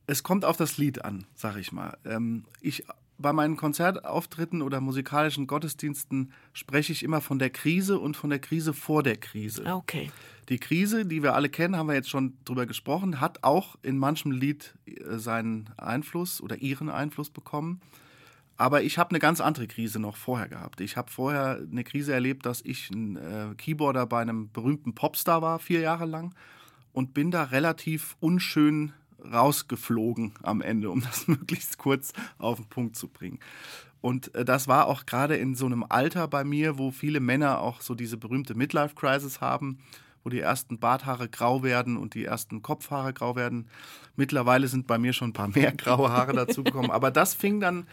[0.06, 1.97] Es kommt auf das Lied an, sag ich mal.
[2.06, 2.86] Ähm, ich,
[3.17, 8.39] bei meinen Konzertauftritten oder musikalischen Gottesdiensten spreche ich immer von der Krise und von der
[8.39, 9.65] Krise vor der Krise.
[9.65, 10.12] Okay.
[10.49, 13.97] Die Krise, die wir alle kennen, haben wir jetzt schon drüber gesprochen, hat auch in
[13.97, 17.82] manchem Lied äh, seinen Einfluss oder ihren Einfluss bekommen.
[18.56, 20.82] Aber ich habe eine ganz andere Krise noch vorher gehabt.
[20.82, 25.41] Ich habe vorher eine Krise erlebt, dass ich ein äh, Keyboarder bei einem berühmten Popstar
[25.41, 26.34] war, vier Jahre lang,
[26.91, 32.95] und bin da relativ unschön rausgeflogen am Ende, um das möglichst kurz auf den Punkt
[32.95, 33.39] zu bringen.
[34.01, 37.60] Und äh, das war auch gerade in so einem Alter bei mir, wo viele Männer
[37.60, 39.80] auch so diese berühmte Midlife-Crisis haben,
[40.23, 43.67] wo die ersten Barthaare grau werden und die ersten Kopfhaare grau werden.
[44.15, 46.91] Mittlerweile sind bei mir schon ein paar mehr graue Haare dazugekommen.
[46.91, 47.88] Aber das fing dann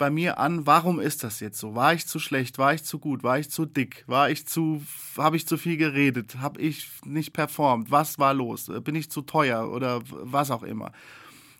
[0.00, 1.74] bei mir an, warum ist das jetzt so?
[1.74, 2.56] War ich zu schlecht?
[2.56, 3.22] War ich zu gut?
[3.22, 4.02] War ich zu dick?
[4.06, 4.82] War ich zu,
[5.18, 6.38] habe ich zu viel geredet?
[6.40, 7.90] Habe ich nicht performt?
[7.90, 8.72] Was war los?
[8.82, 10.92] Bin ich zu teuer oder was auch immer?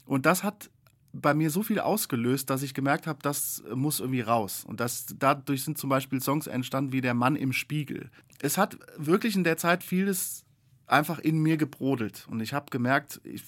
[0.07, 0.71] Und das hat
[1.13, 4.65] bei mir so viel ausgelöst, dass ich gemerkt habe, das muss irgendwie raus.
[4.67, 8.11] Und das, dadurch sind zum Beispiel Songs entstanden wie Der Mann im Spiegel.
[8.41, 10.47] Es hat wirklich in der Zeit vieles
[10.87, 12.27] einfach in mir gebrodelt.
[12.31, 13.43] Und ich habe gemerkt, ich,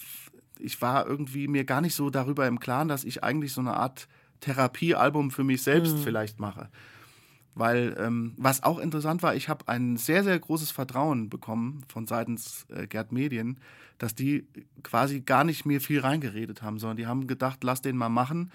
[0.58, 3.72] ich war irgendwie mir gar nicht so darüber im Klaren, dass ich eigentlich so eine
[3.72, 4.06] Art
[4.42, 6.02] Therapiealbum für mich selbst mhm.
[6.02, 6.68] vielleicht mache.
[7.54, 12.06] Weil, ähm, was auch interessant war, ich habe ein sehr, sehr großes Vertrauen bekommen von
[12.06, 13.58] seitens äh, Gerd Medien,
[13.98, 14.46] dass die
[14.82, 18.50] quasi gar nicht mir viel reingeredet haben, sondern die haben gedacht, lass den mal machen.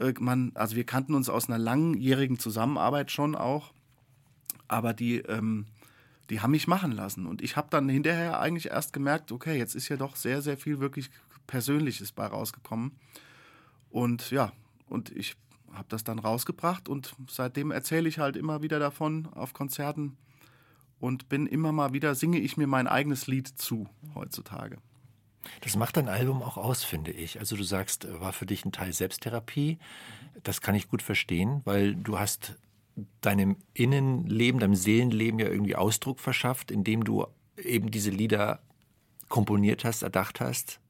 [0.00, 3.72] Äh, man, also wir kannten uns aus einer langjährigen Zusammenarbeit schon auch,
[4.68, 5.66] aber die, ähm,
[6.30, 7.26] die haben mich machen lassen.
[7.26, 10.56] Und ich habe dann hinterher eigentlich erst gemerkt, okay, jetzt ist ja doch sehr, sehr
[10.56, 11.10] viel wirklich
[11.48, 12.92] Persönliches bei rausgekommen.
[13.90, 14.52] Und ja,
[14.88, 15.36] und ich
[15.72, 20.16] habe das dann rausgebracht und seitdem erzähle ich halt immer wieder davon auf Konzerten
[20.98, 24.78] und bin immer mal wieder, singe ich mir mein eigenes Lied zu heutzutage.
[25.60, 27.38] Das macht dein Album auch aus, finde ich.
[27.38, 29.78] Also du sagst, äh, war für dich ein Teil Selbsttherapie.
[30.42, 32.56] Das kann ich gut verstehen, weil du hast
[33.20, 38.60] deinem Innenleben, deinem Seelenleben ja irgendwie Ausdruck verschafft, indem du eben diese Lieder
[39.28, 40.80] komponiert hast, erdacht hast,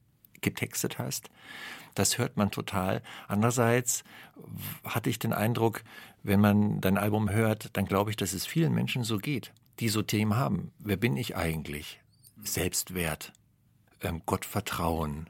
[0.41, 1.31] getextet hast.
[1.99, 3.03] Das hört man total.
[3.27, 4.05] Andererseits
[4.85, 5.83] hatte ich den Eindruck,
[6.23, 9.89] wenn man dein Album hört, dann glaube ich, dass es vielen Menschen so geht, die
[9.89, 10.71] so Themen haben.
[10.79, 12.01] Wer bin ich eigentlich?
[12.41, 13.33] Selbstwert,
[14.01, 15.29] ähm, Gottvertrauen.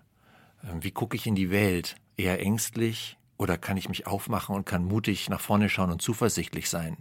[0.62, 1.96] Ähm, wie gucke ich in die Welt?
[2.18, 6.68] Eher ängstlich oder kann ich mich aufmachen und kann mutig nach vorne schauen und zuversichtlich
[6.68, 6.98] sein?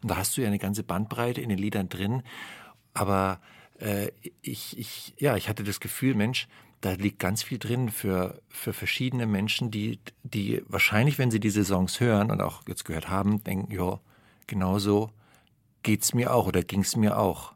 [0.00, 2.22] Und da hast du ja eine ganze Bandbreite in den Liedern drin.
[2.94, 3.38] Aber
[3.80, 6.48] äh, ich, ich, ja, ich hatte das Gefühl, Mensch,
[6.80, 11.64] da liegt ganz viel drin für, für verschiedene Menschen, die, die wahrscheinlich, wenn sie diese
[11.64, 14.00] Songs hören und auch jetzt gehört haben, denken, ja,
[14.46, 15.10] genauso
[15.82, 17.52] geht's mir auch oder ging's mir auch.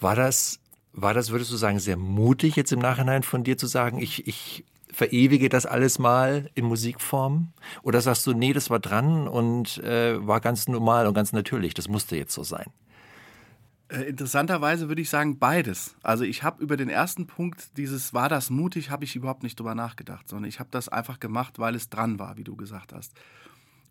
[0.00, 0.60] War das,
[0.92, 4.26] war das, würdest du sagen, sehr mutig jetzt im Nachhinein von dir zu sagen, ich,
[4.28, 7.52] ich verewige das alles mal in Musikform?
[7.82, 11.74] Oder sagst du, nee, das war dran und äh, war ganz normal und ganz natürlich,
[11.74, 12.66] das musste jetzt so sein?
[13.88, 15.96] Äh, interessanterweise würde ich sagen beides.
[16.02, 19.58] Also ich habe über den ersten Punkt, dieses war das mutig, habe ich überhaupt nicht
[19.58, 22.92] drüber nachgedacht, sondern ich habe das einfach gemacht, weil es dran war, wie du gesagt
[22.92, 23.12] hast.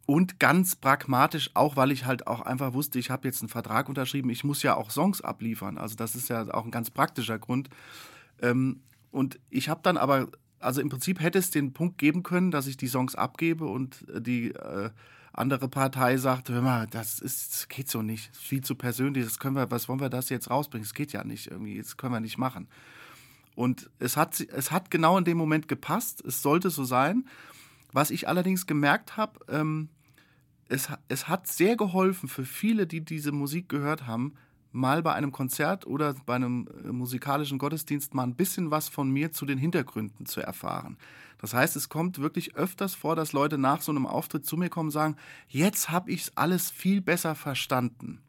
[0.05, 3.89] Und ganz pragmatisch, auch weil ich halt auch einfach wusste, ich habe jetzt einen Vertrag
[3.89, 5.77] unterschrieben, ich muss ja auch Songs abliefern.
[5.77, 7.69] Also das ist ja auch ein ganz praktischer Grund.
[8.41, 8.81] Ähm,
[9.11, 10.27] und ich habe dann aber
[10.59, 14.05] also im Prinzip hätte es den Punkt geben können, dass ich die Songs abgebe und
[14.07, 14.89] die äh,
[15.37, 18.75] andere Partei sagt, hör mal, das, ist, das geht so nicht, das ist viel zu
[18.75, 20.83] persönlich, das können wir, was wollen wir das jetzt rausbringen?
[20.83, 22.67] Das geht ja nicht irgendwie, das können wir nicht machen.
[23.55, 27.25] Und es hat, es hat genau in dem Moment gepasst, es sollte so sein.
[27.91, 29.89] Was ich allerdings gemerkt habe, ähm,
[30.69, 34.33] es, es hat sehr geholfen für viele, die diese Musik gehört haben,
[34.77, 39.09] mal bei einem Konzert oder bei einem äh, musikalischen Gottesdienst mal ein bisschen was von
[39.09, 40.97] mir zu den Hintergründen zu erfahren.
[41.39, 44.69] Das heißt, es kommt wirklich öfters vor, dass Leute nach so einem Auftritt zu mir
[44.69, 48.21] kommen und sagen, jetzt habe ich es alles viel besser verstanden.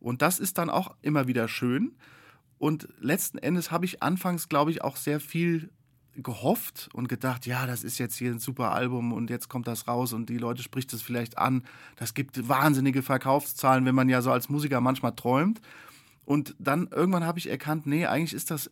[0.00, 1.92] Und das ist dann auch immer wieder schön.
[2.58, 5.70] Und letzten Endes habe ich anfangs, glaube ich, auch sehr viel
[6.16, 9.88] gehofft und gedacht, ja, das ist jetzt hier ein super Album und jetzt kommt das
[9.88, 11.64] raus und die Leute spricht es vielleicht an.
[11.96, 15.60] Das gibt wahnsinnige Verkaufszahlen, wenn man ja so als Musiker manchmal träumt.
[16.24, 18.70] Und dann irgendwann habe ich erkannt, nee, eigentlich ist das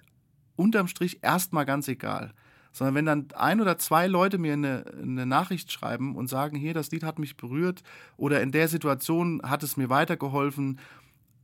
[0.56, 2.32] unterm Strich erstmal ganz egal.
[2.72, 6.72] Sondern wenn dann ein oder zwei Leute mir eine, eine Nachricht schreiben und sagen, hier,
[6.72, 7.82] das Lied hat mich berührt
[8.16, 10.78] oder in der Situation hat es mir weitergeholfen,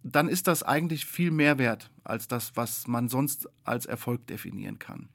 [0.03, 4.79] dann ist das eigentlich viel mehr wert als das, was man sonst als Erfolg definieren
[4.79, 5.09] kann.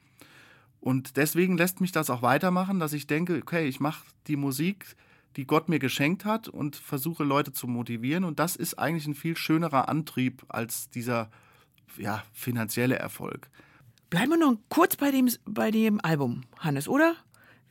[0.84, 4.98] Und deswegen lässt mich das auch weitermachen, dass ich denke, okay, ich mache die Musik,
[5.38, 8.26] die Gott mir geschenkt hat und versuche Leute zu motivieren.
[8.26, 11.30] Und das ist eigentlich ein viel schönerer Antrieb als dieser
[11.98, 13.50] ja, finanzielle Erfolg.
[14.10, 17.16] Bleiben wir noch kurz bei dem, bei dem Album, Hannes, oder?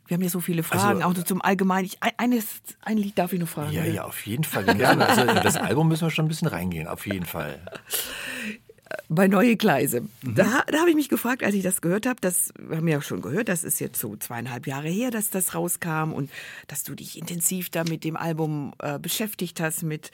[0.06, 1.84] Wir haben ja so viele Fragen, also, auch zum Allgemeinen.
[1.84, 3.72] Ich, eines, ein Lied darf ich noch fragen.
[3.72, 4.64] Ja, ja, auf jeden Fall.
[4.64, 5.06] Gerne.
[5.12, 7.60] Also das Album müssen wir schon ein bisschen reingehen, auf jeden Fall
[9.08, 10.02] bei Neue Gleise.
[10.22, 10.34] Mhm.
[10.34, 13.02] Da, da habe ich mich gefragt, als ich das gehört habe, das haben wir ja
[13.02, 16.30] schon gehört, das ist jetzt so zweieinhalb Jahre her, dass das rauskam und
[16.68, 20.10] dass du dich intensiv da mit dem Album äh, beschäftigt hast, mit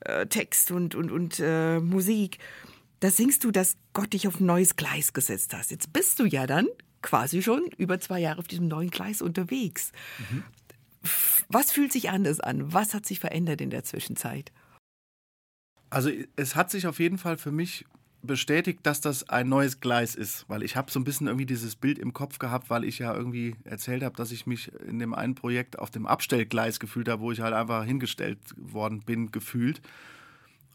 [0.00, 2.38] äh, Text und, und, und äh, Musik.
[3.00, 5.70] Da singst du, dass Gott dich auf ein neues Gleis gesetzt hast.
[5.70, 6.66] Jetzt bist du ja dann
[7.02, 9.92] quasi schon über zwei Jahre auf diesem neuen Gleis unterwegs.
[10.18, 10.44] Mhm.
[11.48, 12.72] Was fühlt sich anders an?
[12.72, 14.52] Was hat sich verändert in der Zwischenzeit?
[15.88, 17.84] Also es hat sich auf jeden Fall für mich
[18.22, 21.76] bestätigt, dass das ein neues Gleis ist, weil ich habe so ein bisschen irgendwie dieses
[21.76, 25.14] Bild im Kopf gehabt, weil ich ja irgendwie erzählt habe, dass ich mich in dem
[25.14, 29.80] einen Projekt auf dem Abstellgleis gefühlt habe, wo ich halt einfach hingestellt worden bin, gefühlt.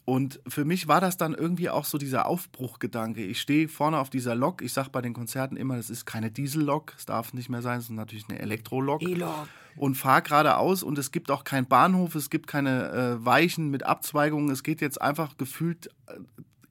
[0.06, 3.26] Und für mich war das dann irgendwie auch so dieser Aufbruchgedanke.
[3.26, 4.62] Ich stehe vorne auf dieser Lok.
[4.62, 7.80] Ich sage bei den Konzerten immer, das ist keine Diesellok, es darf nicht mehr sein,
[7.80, 9.02] es ist natürlich eine Elektrolok.
[9.02, 9.48] E-Lok.
[9.76, 13.84] Und fahre geradeaus und es gibt auch keinen Bahnhof, es gibt keine äh, Weichen mit
[13.84, 14.50] Abzweigungen.
[14.52, 16.14] Es geht jetzt einfach gefühlt äh,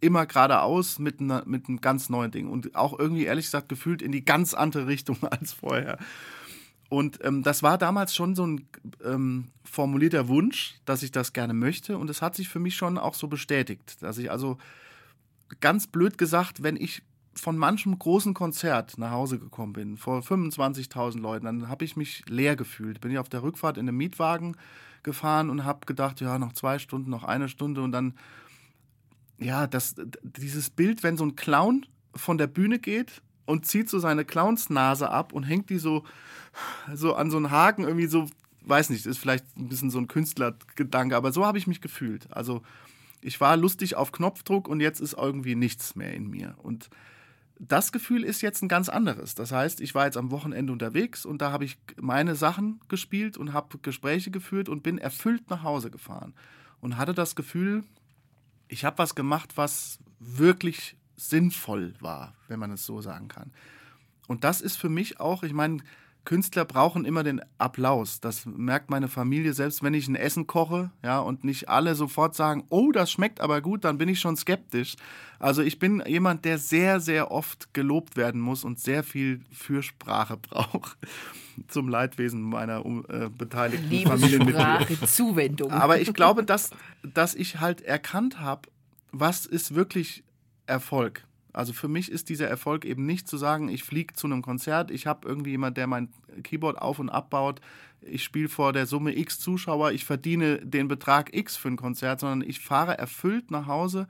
[0.01, 2.49] immer geradeaus mit, einer, mit einem ganz neuen Ding.
[2.49, 5.99] Und auch irgendwie, ehrlich gesagt, gefühlt in die ganz andere Richtung als vorher.
[6.89, 8.69] Und ähm, das war damals schon so ein
[9.05, 11.99] ähm, formulierter Wunsch, dass ich das gerne möchte.
[11.99, 14.59] Und es hat sich für mich schon auch so bestätigt, dass ich also
[15.61, 17.03] ganz blöd gesagt, wenn ich
[17.35, 22.25] von manchem großen Konzert nach Hause gekommen bin, vor 25.000 Leuten, dann habe ich mich
[22.29, 23.01] leer gefühlt.
[23.01, 24.57] Bin ich auf der Rückfahrt in einem Mietwagen
[25.03, 28.15] gefahren und habe gedacht, ja, noch zwei Stunden, noch eine Stunde und dann
[29.45, 33.99] ja, das, dieses Bild, wenn so ein Clown von der Bühne geht und zieht so
[33.99, 36.05] seine Clownsnase ab und hängt die so,
[36.95, 38.27] so an so einen Haken irgendwie so,
[38.63, 42.27] weiß nicht, ist vielleicht ein bisschen so ein Künstlergedanke, aber so habe ich mich gefühlt.
[42.33, 42.63] Also
[43.21, 46.55] ich war lustig auf Knopfdruck und jetzt ist irgendwie nichts mehr in mir.
[46.59, 46.89] Und
[47.59, 49.35] das Gefühl ist jetzt ein ganz anderes.
[49.35, 53.37] Das heißt, ich war jetzt am Wochenende unterwegs und da habe ich meine Sachen gespielt
[53.37, 56.33] und habe Gespräche geführt und bin erfüllt nach Hause gefahren
[56.81, 57.85] und hatte das Gefühl,
[58.69, 63.53] ich habe was gemacht, was wirklich sinnvoll war, wenn man es so sagen kann.
[64.27, 65.79] Und das ist für mich auch, ich meine,
[66.25, 68.21] Künstler brauchen immer den Applaus.
[68.21, 72.35] Das merkt meine Familie, selbst wenn ich ein Essen koche, ja, und nicht alle sofort
[72.35, 74.97] sagen, oh, das schmeckt aber gut, dann bin ich schon skeptisch.
[75.39, 80.37] Also ich bin jemand, der sehr, sehr oft gelobt werden muss und sehr viel Fürsprache
[80.49, 80.97] braucht
[81.69, 84.81] zum Leidwesen meiner äh, beteiligten Liebe Familienmitglieder.
[84.81, 85.71] Sprache, Zuwendung.
[85.73, 86.71] Aber ich glaube, dass,
[87.03, 88.69] dass ich halt erkannt habe,
[89.13, 90.25] was ist wirklich
[90.67, 91.25] Erfolg.
[91.55, 94.91] Also für mich ist dieser Erfolg eben nicht zu sagen, ich fliege zu einem Konzert,
[94.91, 96.09] ich habe irgendwie jemand, der mein
[96.43, 97.61] Keyboard auf und abbaut,
[98.03, 102.21] ich spiele vor der Summe X Zuschauer, ich verdiene den Betrag X für ein Konzert,
[102.21, 104.09] sondern ich fahre erfüllt nach Hause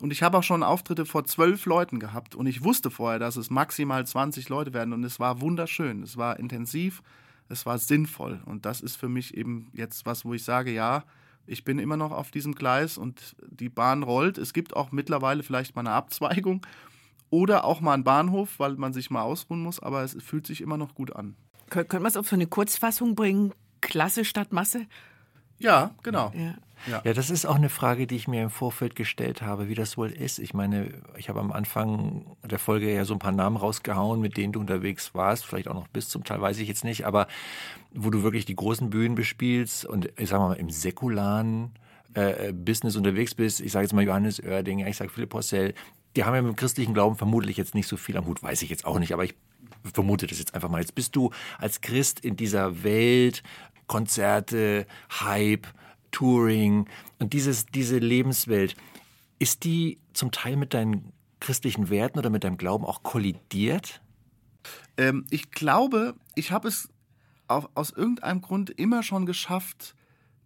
[0.00, 3.36] und ich habe auch schon Auftritte vor zwölf Leuten gehabt und ich wusste vorher, dass
[3.36, 7.00] es maximal 20 Leute werden und es war wunderschön, es war intensiv,
[7.48, 11.04] es war sinnvoll und das ist für mich eben jetzt was, wo ich sage, ja,
[11.46, 14.38] ich bin immer noch auf diesem Gleis und die Bahn rollt.
[14.38, 16.64] Es gibt auch mittlerweile vielleicht mal eine Abzweigung
[17.30, 20.60] oder auch mal einen Bahnhof, weil man sich mal ausruhen muss, aber es fühlt sich
[20.60, 21.34] immer noch gut an.
[21.68, 23.52] Können wir es auf so eine Kurzfassung bringen?
[23.80, 24.86] Klasse statt Masse?
[25.58, 26.32] Ja, genau.
[26.36, 26.54] Ja.
[26.86, 27.02] Ja.
[27.04, 29.96] ja, das ist auch eine Frage, die ich mir im Vorfeld gestellt habe, wie das
[29.96, 30.38] wohl ist.
[30.38, 34.36] Ich meine, ich habe am Anfang der Folge ja so ein paar Namen rausgehauen, mit
[34.36, 37.26] denen du unterwegs warst, vielleicht auch noch bis zum Teil, weiß ich jetzt nicht, aber
[37.94, 41.72] wo du wirklich die großen Bühnen bespielst und ich sag mal im säkularen
[42.14, 45.74] äh, Business unterwegs bist, ich sage jetzt mal Johannes Oerdinger, ich sage Philipp Porcel,
[46.16, 48.62] die haben ja mit dem christlichen Glauben vermutlich jetzt nicht so viel am Hut, weiß
[48.62, 49.34] ich jetzt auch nicht, aber ich
[49.92, 50.80] vermute das jetzt einfach mal.
[50.80, 53.42] Jetzt bist du als Christ in dieser Welt,
[53.86, 54.86] Konzerte,
[55.20, 55.66] Hype,
[56.12, 56.88] Touring
[57.18, 58.76] und dieses, diese Lebenswelt,
[59.38, 64.00] ist die zum Teil mit deinen christlichen Werten oder mit deinem Glauben auch kollidiert?
[64.96, 66.88] Ähm, ich glaube, ich habe es
[67.48, 69.96] auf, aus irgendeinem Grund immer schon geschafft,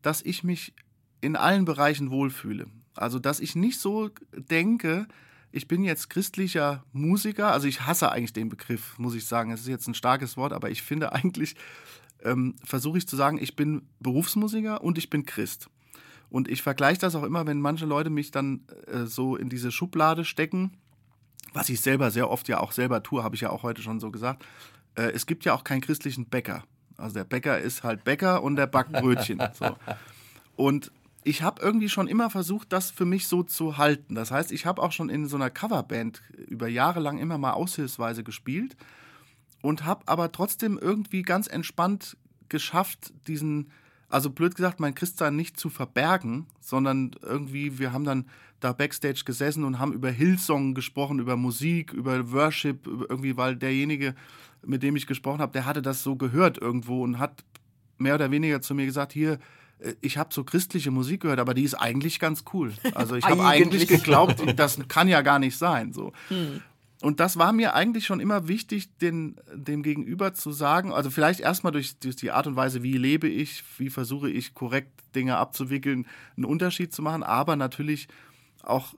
[0.01, 0.73] dass ich mich
[1.21, 2.67] in allen Bereichen wohlfühle.
[2.95, 5.07] Also, dass ich nicht so denke,
[5.53, 9.51] ich bin jetzt christlicher Musiker, also ich hasse eigentlich den Begriff, muss ich sagen.
[9.51, 11.55] Es ist jetzt ein starkes Wort, aber ich finde eigentlich,
[12.27, 15.71] ähm, versuche ich zu sagen, ich bin Berufsmusiker und ich bin Christ.
[16.29, 19.71] Und ich vergleiche das auch immer, wenn manche Leute mich dann äh, so in diese
[19.71, 20.73] Schublade stecken,
[21.53, 24.01] was ich selber sehr oft ja auch selber tue, habe ich ja auch heute schon
[24.01, 24.45] so gesagt.
[24.97, 26.65] Äh, es gibt ja auch keinen christlichen Bäcker.
[26.97, 29.41] Also der Bäcker ist halt Bäcker und der backt Brötchen.
[29.53, 29.77] so.
[30.57, 30.91] Und
[31.23, 34.15] ich habe irgendwie schon immer versucht, das für mich so zu halten.
[34.15, 37.53] Das heißt, ich habe auch schon in so einer Coverband über Jahre lang immer mal
[37.53, 38.77] aushilfsweise gespielt
[39.67, 42.17] und habe aber trotzdem irgendwie ganz entspannt
[42.49, 43.73] geschafft, diesen,
[44.09, 48.27] also blöd gesagt, mein Christsein nicht zu verbergen, sondern irgendwie, wir haben dann
[48.61, 54.15] da backstage gesessen und haben über Hillsong gesprochen, über Musik, über Worship, irgendwie, weil derjenige,
[54.65, 57.45] mit dem ich gesprochen habe, der hatte das so gehört irgendwo und hat
[57.99, 59.41] mehr oder weniger zu mir gesagt, hier,
[59.81, 62.73] äh, ich habe so christliche Musik gehört, aber die ist eigentlich ganz cool.
[62.95, 65.93] Also ich habe eigentlich geglaubt, das kann ja gar nicht sein.
[65.93, 66.13] So.
[66.29, 66.63] Hm.
[67.07, 71.39] Und das war mir eigentlich schon immer wichtig, den, dem Gegenüber zu sagen, also vielleicht
[71.39, 75.37] erstmal durch, durch die Art und Weise, wie lebe ich, wie versuche ich korrekt Dinge
[75.37, 78.09] abzuwickeln, einen Unterschied zu machen, aber natürlich
[78.65, 78.97] auch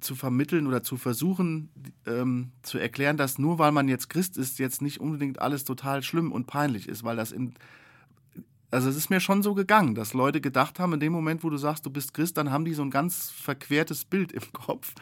[0.00, 1.68] zu vermitteln oder zu versuchen
[2.06, 6.02] ähm, zu erklären, dass nur weil man jetzt Christ ist, jetzt nicht unbedingt alles total
[6.02, 7.52] schlimm und peinlich ist, weil das in,
[8.70, 11.50] also es ist mir schon so gegangen, dass Leute gedacht haben, in dem Moment, wo
[11.50, 14.94] du sagst, du bist Christ, dann haben die so ein ganz verquertes Bild im Kopf.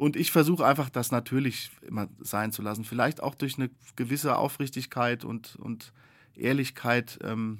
[0.00, 2.86] Und ich versuche einfach, das natürlich immer sein zu lassen.
[2.86, 5.92] Vielleicht auch durch eine gewisse Aufrichtigkeit und, und
[6.34, 7.18] Ehrlichkeit.
[7.22, 7.58] Ähm,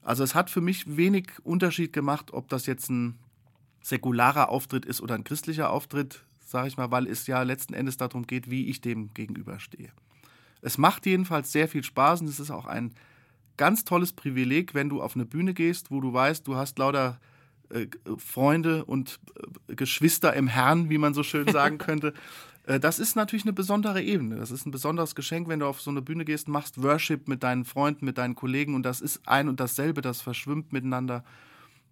[0.00, 3.18] also es hat für mich wenig Unterschied gemacht, ob das jetzt ein
[3.82, 7.98] säkularer Auftritt ist oder ein christlicher Auftritt, sage ich mal, weil es ja letzten Endes
[7.98, 9.92] darum geht, wie ich dem gegenüberstehe.
[10.62, 12.94] Es macht jedenfalls sehr viel Spaß und es ist auch ein
[13.58, 17.20] ganz tolles Privileg, wenn du auf eine Bühne gehst, wo du weißt, du hast lauter
[17.70, 17.86] äh,
[18.18, 19.18] Freunde und
[19.68, 22.12] äh, Geschwister im Herrn, wie man so schön sagen könnte.
[22.66, 24.36] Äh, das ist natürlich eine besondere Ebene.
[24.36, 27.42] Das ist ein besonderes Geschenk, wenn du auf so eine Bühne gehst, machst Worship mit
[27.42, 31.24] deinen Freunden, mit deinen Kollegen und das ist ein und dasselbe, das verschwimmt miteinander.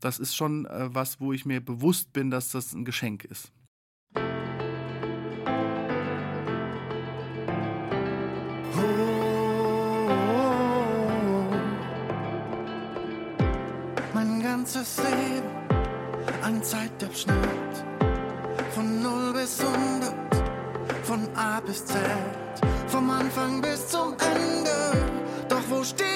[0.00, 3.52] Das ist schon äh, was, wo ich mir bewusst bin, dass das ein Geschenk ist.
[14.64, 15.53] ganzes Leben
[16.42, 17.34] ein Zeitabschnitt
[18.74, 20.14] von 0 bis 100,
[21.02, 21.96] von A bis Z,
[22.88, 25.06] vom Anfang bis zum Ende.
[25.48, 26.13] Doch wo stehe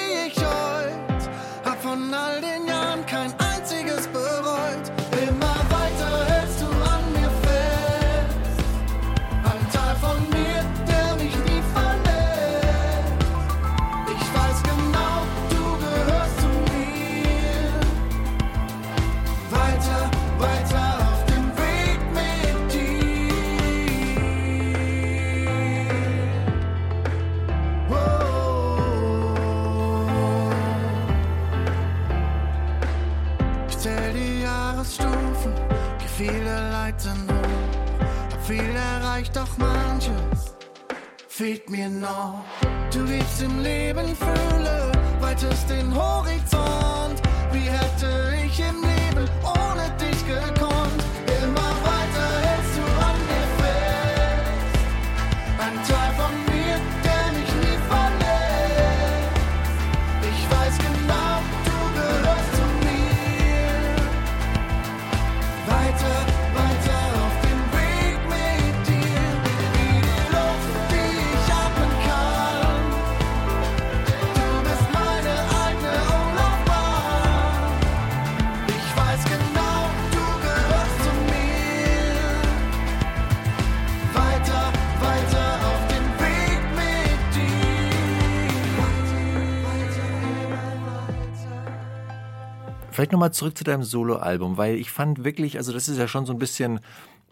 [41.39, 42.43] fehlt mir noch.
[42.93, 47.21] Du gibst im Leben Fühle, weitest den Horizont.
[47.53, 50.68] Wie hätte ich im Leben ohne dich gekonnt?
[93.19, 96.31] Nochmal zurück zu deinem Soloalbum, weil ich fand wirklich, also das ist ja schon so
[96.31, 96.79] ein bisschen,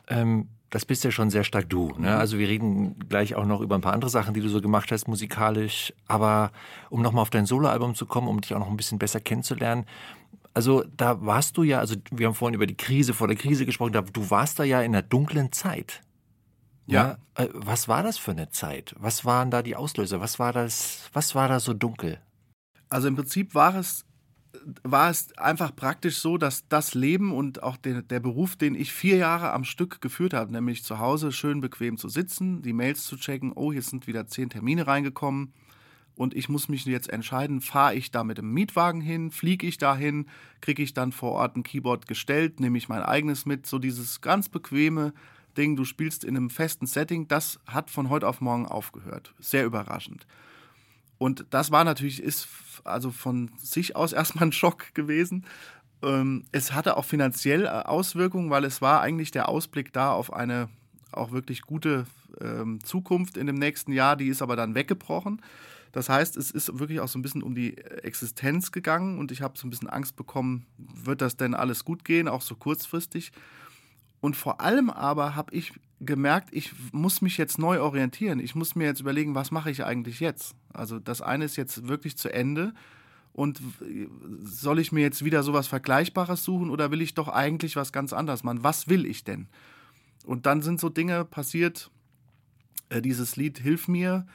[0.09, 1.93] ähm, das bist ja schon sehr stark du.
[1.97, 2.11] Ne?
[2.11, 2.17] Mhm.
[2.17, 4.91] Also wir reden gleich auch noch über ein paar andere Sachen, die du so gemacht
[4.91, 5.93] hast musikalisch.
[6.05, 6.51] Aber
[6.89, 9.85] um nochmal auf dein Soloalbum zu kommen, um dich auch noch ein bisschen besser kennenzulernen,
[10.53, 13.65] also da warst du ja, also wir haben vorhin über die Krise vor der Krise
[13.65, 16.01] gesprochen, da, du warst da ja in einer dunklen Zeit.
[16.85, 17.17] Ja.
[17.38, 17.43] ja.
[17.45, 18.93] Äh, was war das für eine Zeit?
[18.97, 20.19] Was waren da die Auslöser?
[20.19, 22.19] Was war das, was war da so dunkel?
[22.89, 24.07] Also im Prinzip war es,
[24.84, 28.91] war es einfach praktisch so, dass das Leben und auch der, der Beruf, den ich
[28.91, 33.05] vier Jahre am Stück geführt habe, nämlich zu Hause schön bequem zu sitzen, die Mails
[33.05, 35.53] zu checken, oh, hier sind wieder zehn Termine reingekommen,
[36.18, 39.78] und ich muss mich jetzt entscheiden, fahre ich da mit dem Mietwagen hin, fliege ich
[39.78, 40.26] dahin,
[40.62, 44.20] kriege ich dann vor Ort ein Keyboard gestellt, nehme ich mein eigenes mit, so dieses
[44.22, 45.14] ganz bequeme
[45.58, 49.34] Ding, du spielst in einem festen Setting, das hat von heute auf morgen aufgehört.
[49.39, 50.26] Sehr überraschend.
[51.18, 52.47] Und das war natürlich, ist
[52.84, 55.45] also von sich aus erstmal ein Schock gewesen.
[56.03, 60.32] Ähm, es hatte auch finanziell äh, Auswirkungen, weil es war eigentlich der Ausblick da auf
[60.34, 60.70] eine
[61.11, 62.05] auch wirklich gute
[62.41, 65.41] ähm, Zukunft in dem nächsten Jahr, die ist aber dann weggebrochen.
[65.91, 69.41] Das heißt, es ist wirklich auch so ein bisschen um die Existenz gegangen und ich
[69.41, 73.32] habe so ein bisschen Angst bekommen, wird das denn alles gut gehen, auch so kurzfristig.
[74.20, 78.39] Und vor allem aber habe ich gemerkt, ich muss mich jetzt neu orientieren.
[78.39, 80.56] Ich muss mir jetzt überlegen, was mache ich eigentlich jetzt?
[80.74, 82.74] Also das eine ist jetzt wirklich zu Ende.
[83.34, 83.62] Und
[84.43, 88.12] soll ich mir jetzt wieder sowas Vergleichbares suchen oder will ich doch eigentlich was ganz
[88.12, 88.64] anderes machen?
[88.64, 89.48] Was will ich denn?
[90.26, 91.91] Und dann sind so Dinge passiert,
[92.89, 94.26] äh, dieses Lied Hilf mir,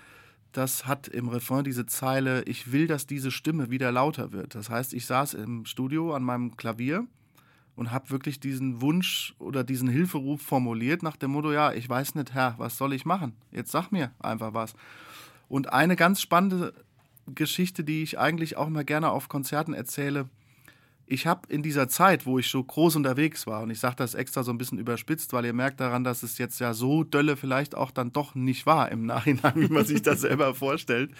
[0.53, 4.55] das hat im Refrain diese Zeile, ich will, dass diese Stimme wieder lauter wird.
[4.55, 7.07] Das heißt, ich saß im Studio an meinem Klavier
[7.77, 12.15] und habe wirklich diesen Wunsch oder diesen Hilferuf formuliert nach dem Motto, ja, ich weiß
[12.15, 13.35] nicht, Herr, was soll ich machen?
[13.51, 14.75] Jetzt sag mir einfach was.
[15.49, 16.73] Und eine ganz spannende
[17.27, 20.29] Geschichte, die ich eigentlich auch immer gerne auf Konzerten erzähle,
[21.07, 24.15] ich habe in dieser Zeit, wo ich so groß unterwegs war, und ich sage das
[24.15, 27.37] extra so ein bisschen überspitzt, weil ihr merkt daran, dass es jetzt ja so dölle
[27.37, 31.11] vielleicht auch dann doch nicht war im Nachhinein, wie man sich das selber vorstellt.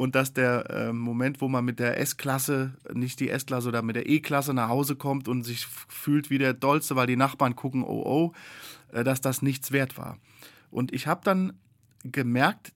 [0.00, 3.96] Und dass der äh, Moment, wo man mit der S-Klasse, nicht die S-Klasse oder mit
[3.96, 7.84] der E-Klasse nach Hause kommt und sich fühlt wie der Dollste, weil die Nachbarn gucken,
[7.84, 8.32] oh oh,
[8.92, 10.16] äh, dass das nichts wert war.
[10.70, 11.52] Und ich habe dann
[12.02, 12.72] gemerkt,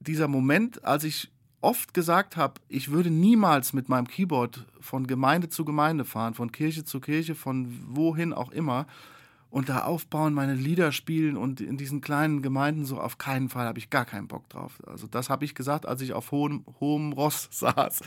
[0.00, 5.50] dieser Moment, als ich oft gesagt habe, ich würde niemals mit meinem Keyboard von Gemeinde
[5.50, 8.88] zu Gemeinde fahren, von Kirche zu Kirche, von wohin auch immer
[9.50, 13.66] und da aufbauen, meine Lieder spielen und in diesen kleinen Gemeinden so auf keinen Fall
[13.66, 14.78] habe ich gar keinen Bock drauf.
[14.86, 18.00] Also das habe ich gesagt, als ich auf hohem, hohem Ross saß.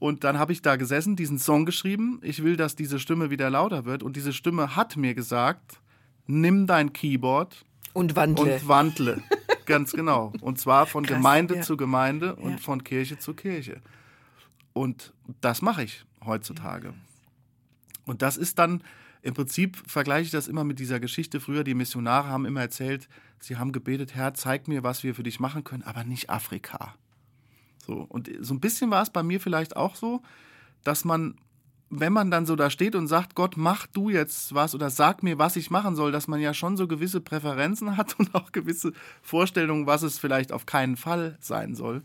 [0.00, 2.20] Und dann habe ich da gesessen, diesen Song geschrieben.
[2.22, 4.02] Ich will, dass diese Stimme wieder lauter wird.
[4.02, 5.78] Und diese Stimme hat mir gesagt,
[6.26, 8.54] nimm dein Keyboard und wandle.
[8.54, 9.22] Und wandle.
[9.66, 10.32] Ganz genau.
[10.40, 11.62] Und zwar von Krass, Gemeinde ja.
[11.62, 12.58] zu Gemeinde und ja.
[12.58, 13.82] von Kirche zu Kirche.
[14.72, 16.94] Und das mache ich heutzutage.
[18.06, 18.82] Und das ist dann,
[19.22, 21.40] im Prinzip vergleiche ich das immer mit dieser Geschichte.
[21.40, 23.08] Früher, die Missionare haben immer erzählt,
[23.38, 26.94] sie haben gebetet, Herr, zeig mir, was wir für dich machen können, aber nicht Afrika.
[27.86, 30.22] So, und so ein bisschen war es bei mir vielleicht auch so,
[30.84, 31.34] dass man
[31.92, 35.24] wenn man dann so da steht und sagt, Gott, mach du jetzt was oder sag
[35.24, 38.52] mir, was ich machen soll, dass man ja schon so gewisse Präferenzen hat und auch
[38.52, 38.92] gewisse
[39.22, 42.02] Vorstellungen, was es vielleicht auf keinen Fall sein soll.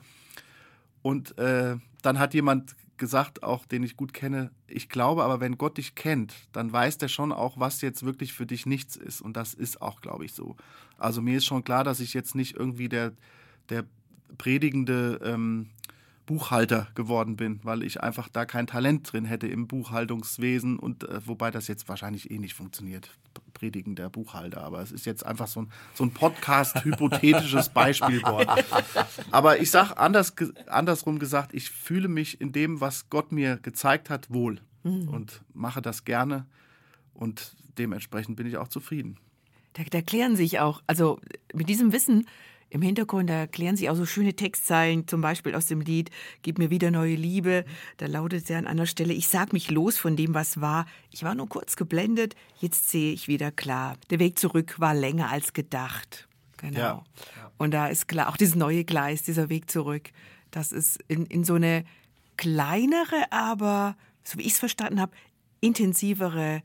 [1.04, 5.58] Und äh, dann hat jemand gesagt, auch den ich gut kenne, ich glaube aber, wenn
[5.58, 9.22] Gott dich kennt, dann weiß der schon auch, was jetzt wirklich für dich nichts ist.
[9.22, 10.56] Und das ist auch, glaube ich, so.
[10.98, 13.14] Also mir ist schon klar, dass ich jetzt nicht irgendwie der,
[13.70, 13.86] der
[14.38, 15.70] predigende ähm,
[16.26, 21.26] Buchhalter geworden bin, weil ich einfach da kein Talent drin hätte im Buchhaltungswesen und äh,
[21.28, 23.12] wobei das jetzt wahrscheinlich eh nicht funktioniert,
[23.54, 24.62] Predigen der Buchhalter.
[24.62, 28.48] Aber es ist jetzt einfach so ein, so ein Podcast-hypothetisches Beispielwort.
[29.32, 30.34] Aber ich sage anders,
[30.68, 35.10] andersrum gesagt, ich fühle mich in dem, was Gott mir gezeigt hat, wohl mhm.
[35.10, 36.46] und mache das gerne
[37.14, 39.18] und dementsprechend bin ich auch zufrieden.
[39.74, 41.20] Da, da klären sich auch, also
[41.54, 42.28] mit diesem Wissen
[42.76, 46.12] im Hintergrund erklären sich auch so schöne Textzeilen, zum Beispiel aus dem Lied
[46.42, 47.64] Gib mir wieder neue Liebe.
[47.96, 50.86] Da lautet ja an einer Stelle, ich sag mich los von dem, was war.
[51.10, 53.96] Ich war nur kurz geblendet, jetzt sehe ich wieder klar.
[54.10, 56.28] Der Weg zurück war länger als gedacht.
[56.58, 56.80] Genau.
[56.80, 57.04] Ja.
[57.58, 60.10] Und da ist klar, auch dieses neue Gleis, dieser Weg zurück,
[60.52, 61.86] das ist in, in so eine
[62.36, 63.96] kleinere, aber,
[64.26, 65.14] so wie ich es verstanden habe,
[65.62, 66.62] intensivere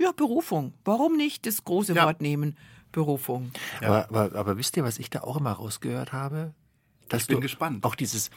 [0.00, 0.74] ja, Berufung.
[0.84, 2.06] Warum nicht das große ja.
[2.06, 2.56] Wort nehmen?
[2.94, 3.52] Berufung.
[3.82, 3.88] Ja.
[3.88, 6.54] Aber, aber, aber, wisst ihr, was ich da auch immer rausgehört habe?
[7.08, 7.84] Dass ich bin gespannt.
[7.84, 8.30] Auch dieses,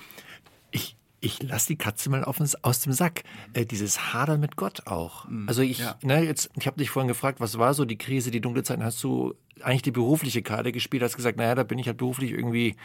[0.72, 3.24] ich, ich lasse die Katze mal auf, aus dem Sack.
[3.54, 5.26] Äh, dieses Hadern mit Gott auch.
[5.28, 5.48] Mhm.
[5.48, 5.96] Also ich, ja.
[6.02, 8.82] ne, jetzt, ich habe dich vorhin gefragt, was war so die Krise, die dunkle Zeit?
[8.82, 11.04] Hast du eigentlich die berufliche Karte gespielt?
[11.04, 12.76] Hast gesagt, naja, da bin ich halt beruflich irgendwie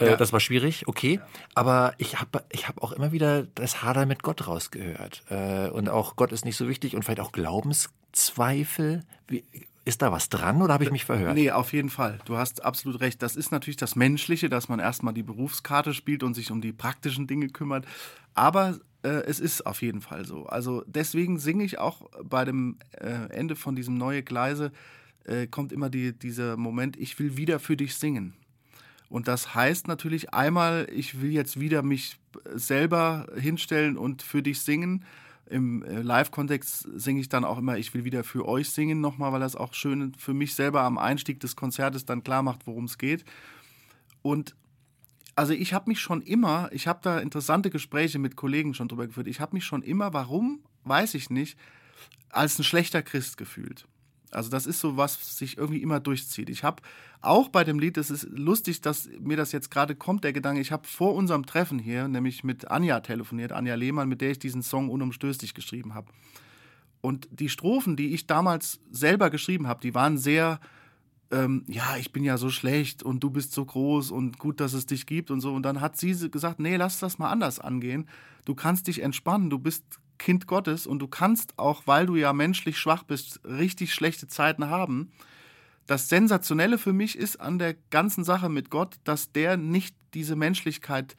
[0.00, 0.16] Äh, ja.
[0.16, 1.20] Das war schwierig, okay.
[1.54, 5.24] Aber ich habe ich hab auch immer wieder das Hader mit Gott rausgehört.
[5.28, 9.04] Äh, und auch Gott ist nicht so wichtig und vielleicht auch Glaubenszweifel.
[9.28, 9.44] Wie,
[9.90, 11.34] ist da was dran oder habe ich mich verhört?
[11.34, 12.18] Nee, auf jeden Fall.
[12.24, 13.22] Du hast absolut recht.
[13.22, 16.72] Das ist natürlich das Menschliche, dass man erstmal die Berufskarte spielt und sich um die
[16.72, 17.86] praktischen Dinge kümmert.
[18.34, 20.46] Aber äh, es ist auf jeden Fall so.
[20.46, 24.70] Also deswegen singe ich auch bei dem äh, Ende von diesem Neue Gleise,
[25.24, 28.34] äh, kommt immer die, dieser Moment, ich will wieder für dich singen.
[29.08, 32.16] Und das heißt natürlich einmal, ich will jetzt wieder mich
[32.54, 35.04] selber hinstellen und für dich singen.
[35.50, 39.32] Im äh, Live-Kontext singe ich dann auch immer, ich will wieder für euch singen nochmal,
[39.32, 42.84] weil das auch schön für mich selber am Einstieg des Konzertes dann klar macht, worum
[42.84, 43.24] es geht.
[44.22, 44.54] Und
[45.34, 49.06] also ich habe mich schon immer, ich habe da interessante Gespräche mit Kollegen schon drüber
[49.06, 51.58] geführt, ich habe mich schon immer, warum, weiß ich nicht,
[52.28, 53.86] als ein schlechter Christ gefühlt.
[54.30, 56.50] Also das ist so was, was sich irgendwie immer durchzieht.
[56.50, 56.82] Ich habe
[57.20, 60.60] auch bei dem Lied, es ist lustig, dass mir das jetzt gerade kommt, der Gedanke,
[60.60, 64.38] ich habe vor unserem Treffen hier, nämlich mit Anja telefoniert, Anja Lehmann, mit der ich
[64.38, 66.12] diesen Song unumstößlich geschrieben habe.
[67.00, 70.60] Und die Strophen, die ich damals selber geschrieben habe, die waren sehr,
[71.30, 74.74] ähm, ja, ich bin ja so schlecht und du bist so groß und gut, dass
[74.74, 75.52] es dich gibt und so.
[75.52, 78.06] Und dann hat sie gesagt, nee, lass das mal anders angehen.
[78.44, 79.84] Du kannst dich entspannen, du bist
[80.20, 84.68] Kind Gottes und du kannst auch, weil du ja menschlich schwach bist, richtig schlechte Zeiten
[84.68, 85.10] haben.
[85.86, 90.36] Das Sensationelle für mich ist an der ganzen Sache mit Gott, dass der nicht diese
[90.36, 91.16] Menschlichkeit,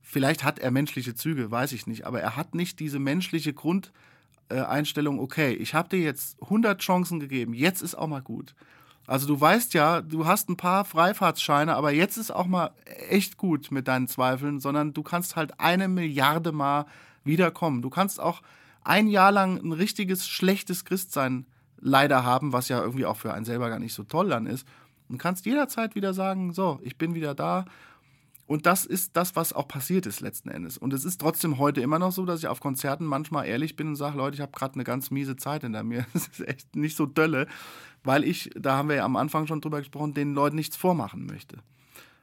[0.00, 5.18] vielleicht hat er menschliche Züge, weiß ich nicht, aber er hat nicht diese menschliche Grundeinstellung,
[5.18, 8.54] okay, ich habe dir jetzt 100 Chancen gegeben, jetzt ist auch mal gut.
[9.06, 12.70] Also du weißt ja, du hast ein paar Freifahrtsscheine, aber jetzt ist auch mal
[13.10, 16.86] echt gut mit deinen Zweifeln, sondern du kannst halt eine Milliarde Mal
[17.24, 17.82] wiederkommen.
[17.82, 18.42] Du kannst auch
[18.82, 21.46] ein Jahr lang ein richtiges schlechtes Christsein
[21.78, 24.66] leider haben, was ja irgendwie auch für einen selber gar nicht so toll dann ist.
[25.08, 27.66] Und kannst jederzeit wieder sagen, so, ich bin wieder da.
[28.46, 30.76] Und das ist das, was auch passiert ist letzten Endes.
[30.76, 33.88] Und es ist trotzdem heute immer noch so, dass ich auf Konzerten manchmal ehrlich bin
[33.88, 36.06] und sage, Leute, ich habe gerade eine ganz miese Zeit hinter mir.
[36.12, 37.46] Das ist echt nicht so dölle,
[38.02, 41.26] weil ich, da haben wir ja am Anfang schon drüber gesprochen, den Leuten nichts vormachen
[41.26, 41.58] möchte.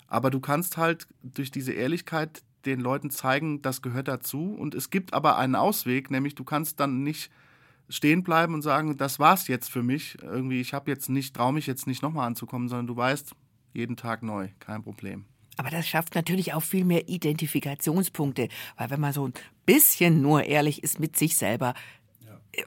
[0.07, 4.53] Aber du kannst halt durch diese Ehrlichkeit den Leuten zeigen, das gehört dazu.
[4.53, 7.31] Und es gibt aber einen Ausweg, nämlich du kannst dann nicht
[7.89, 10.17] stehen bleiben und sagen, das war's jetzt für mich.
[10.21, 13.33] Irgendwie, ich habe jetzt nicht, traue mich jetzt nicht nochmal anzukommen, sondern du weißt,
[13.73, 15.25] jeden Tag neu, kein Problem.
[15.57, 18.47] Aber das schafft natürlich auch viel mehr Identifikationspunkte,
[18.77, 19.33] weil wenn man so ein
[19.65, 21.73] bisschen nur ehrlich ist mit sich selber,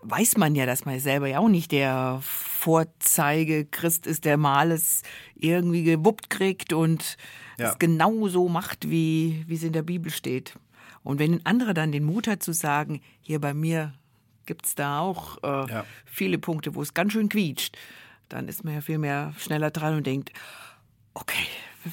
[0.03, 5.03] weiß man ja, dass man selber ja auch nicht der Vorzeige-Christ ist, der mal es
[5.35, 7.17] irgendwie gewuppt kriegt und
[7.59, 7.71] ja.
[7.71, 10.55] es genau so macht, wie, wie es in der Bibel steht.
[11.03, 13.93] Und wenn ein anderer dann den Mut hat zu sagen, hier bei mir
[14.47, 15.85] gibt es da auch äh, ja.
[16.05, 17.77] viele Punkte, wo es ganz schön quietscht,
[18.29, 20.33] dann ist man ja viel mehr schneller dran und denkt,
[21.15, 21.47] okay,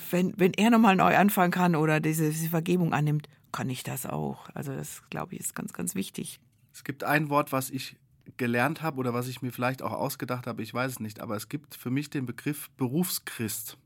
[0.10, 4.06] wenn, wenn er nochmal neu anfangen kann oder diese, diese Vergebung annimmt, kann ich das
[4.06, 4.50] auch.
[4.54, 6.40] Also das, glaube ich, ist ganz, ganz wichtig.
[6.74, 7.98] Es gibt ein Wort, was ich
[8.38, 11.36] gelernt habe oder was ich mir vielleicht auch ausgedacht habe, ich weiß es nicht, aber
[11.36, 13.78] es gibt für mich den Begriff Berufschrist.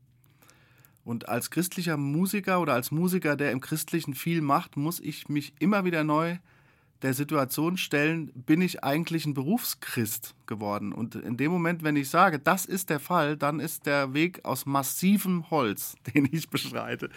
[1.06, 5.54] Und als christlicher Musiker oder als Musiker, der im Christlichen viel macht, muss ich mich
[5.60, 6.38] immer wieder neu
[7.02, 10.92] der Situation stellen, bin ich eigentlich ein Berufschrist geworden?
[10.92, 14.44] Und in dem Moment, wenn ich sage, das ist der Fall, dann ist der Weg
[14.44, 17.08] aus massivem Holz, den ich beschreite.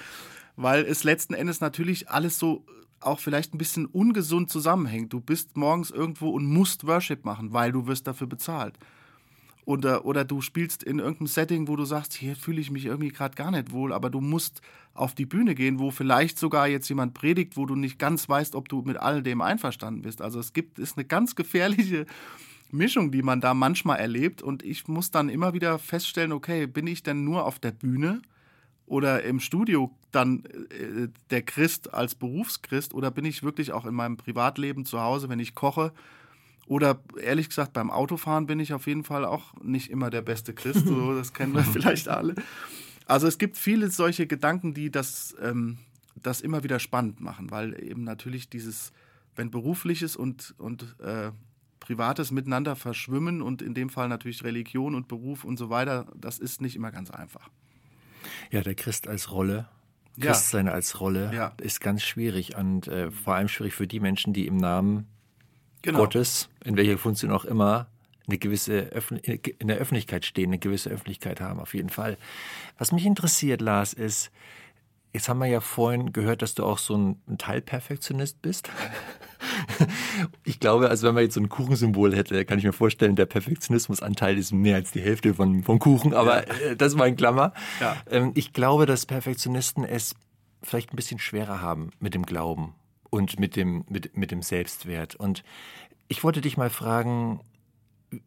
[0.56, 2.68] Weil es letzten Endes natürlich alles so
[3.00, 5.14] auch vielleicht ein bisschen ungesund zusammenhängt.
[5.14, 8.78] Du bist morgens irgendwo und musst Worship machen, weil du wirst dafür bezahlt.
[9.70, 13.10] Oder, oder du spielst in irgendeinem Setting, wo du sagst, hier fühle ich mich irgendwie
[13.10, 14.62] gerade gar nicht wohl, aber du musst
[14.96, 18.56] auf die Bühne gehen, wo vielleicht sogar jetzt jemand predigt, wo du nicht ganz weißt,
[18.56, 20.24] ob du mit all dem einverstanden bist.
[20.24, 22.08] Also es gibt, ist eine ganz gefährliche
[22.72, 24.42] Mischung, die man da manchmal erlebt.
[24.42, 28.24] Und ich muss dann immer wieder feststellen, okay, bin ich denn nur auf der Bühne?
[28.88, 33.94] oder im Studio dann äh, der Christ als Berufschrist oder bin ich wirklich auch in
[33.94, 35.94] meinem Privatleben zu Hause, wenn ich koche?
[36.70, 40.54] Oder ehrlich gesagt, beim Autofahren bin ich auf jeden Fall auch nicht immer der beste
[40.54, 40.86] Christ.
[40.86, 42.36] So, das kennen wir vielleicht alle.
[43.08, 45.80] Also es gibt viele solche Gedanken, die das, ähm,
[46.16, 48.94] das immer wieder spannend machen, weil eben natürlich dieses,
[49.36, 51.32] wenn berufliches und, und äh,
[51.80, 56.38] Privates miteinander verschwimmen und in dem Fall natürlich Religion und Beruf und so weiter, das
[56.38, 57.50] ist nicht immer ganz einfach.
[58.52, 59.68] Ja, der Christ als Rolle.
[60.20, 60.74] Christsein ja.
[60.74, 61.54] als Rolle ja.
[61.60, 65.08] ist ganz schwierig und äh, vor allem schwierig für die Menschen, die im Namen
[65.82, 66.00] genau.
[66.00, 67.88] Gottes, in welcher Funktion auch immer,
[68.28, 72.18] eine gewisse Öffn in der Öffentlichkeit stehen, eine gewisse Öffentlichkeit haben, auf jeden Fall.
[72.78, 74.32] Was mich interessiert, Lars, ist,
[75.14, 78.70] jetzt haben wir ja vorhin gehört, dass du auch so ein, ein Teilperfektionist bist.
[80.44, 83.26] ich glaube, also wenn man jetzt so ein Kuchensymbol hätte, kann ich mir vorstellen, der
[83.26, 86.70] Perfektionismusanteil ist mehr als die Hälfte von, vom Kuchen, aber ja.
[86.70, 87.54] Äh, das war ein Klammer.
[87.80, 87.98] Ja.
[88.10, 90.14] Ähm, ich glaube, dass Perfektionisten es
[90.62, 92.76] vielleicht ein bisschen schwerer haben mit dem Glauben
[93.10, 95.16] und mit dem, mit, mit dem Selbstwert.
[95.16, 95.44] Und
[96.08, 97.42] ich wollte dich mal fragen,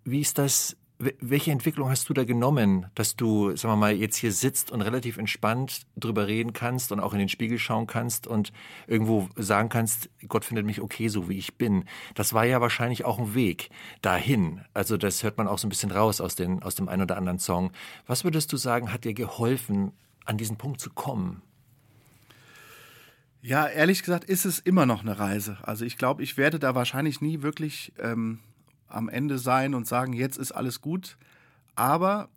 [0.05, 0.77] wie ist das
[1.21, 4.83] welche Entwicklung hast du da genommen, dass du, sagen wir mal, jetzt hier sitzt und
[4.83, 8.53] relativ entspannt drüber reden kannst und auch in den Spiegel schauen kannst und
[8.87, 11.85] irgendwo sagen kannst, Gott findet mich okay, so wie ich bin.
[12.15, 13.71] Das war ja wahrscheinlich auch ein Weg
[14.01, 14.61] dahin.
[14.75, 17.17] Also das hört man auch so ein bisschen raus aus, den, aus dem einen oder
[17.17, 17.73] anderen Song.
[18.07, 19.93] Was würdest du sagen, hat dir geholfen,
[20.25, 21.43] an diesen Punkt zu kommen?
[23.45, 25.59] Ja, ehrlich gesagt ist es immer noch eine Reise.
[25.63, 28.39] Also ich glaube, ich werde da wahrscheinlich nie wirklich ähm,
[28.87, 31.17] am Ende sein und sagen, jetzt ist alles gut.
[31.75, 32.29] Aber,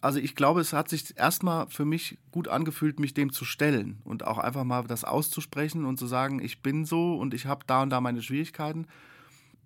[0.00, 4.00] also ich glaube, es hat sich erstmal für mich gut angefühlt, mich dem zu stellen
[4.04, 7.66] und auch einfach mal das auszusprechen und zu sagen, ich bin so und ich habe
[7.66, 8.86] da und da meine Schwierigkeiten.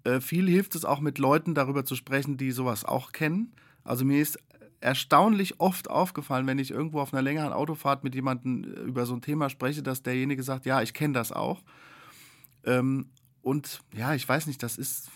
[0.03, 3.53] Äh, viel hilft es auch mit Leuten darüber zu sprechen, die sowas auch kennen.
[3.85, 4.41] Also mir ist
[4.85, 9.15] erstaunlich oft aufgefallen, wenn ich irgendwo auf einer längeren Autofahrt mit jemandem äh, über so
[9.15, 11.63] ein Thema spreche, dass derjenige sagt, ja, ich kenne das auch.
[12.65, 13.07] Ähm,
[13.41, 15.11] und ja, ich weiß nicht, das ist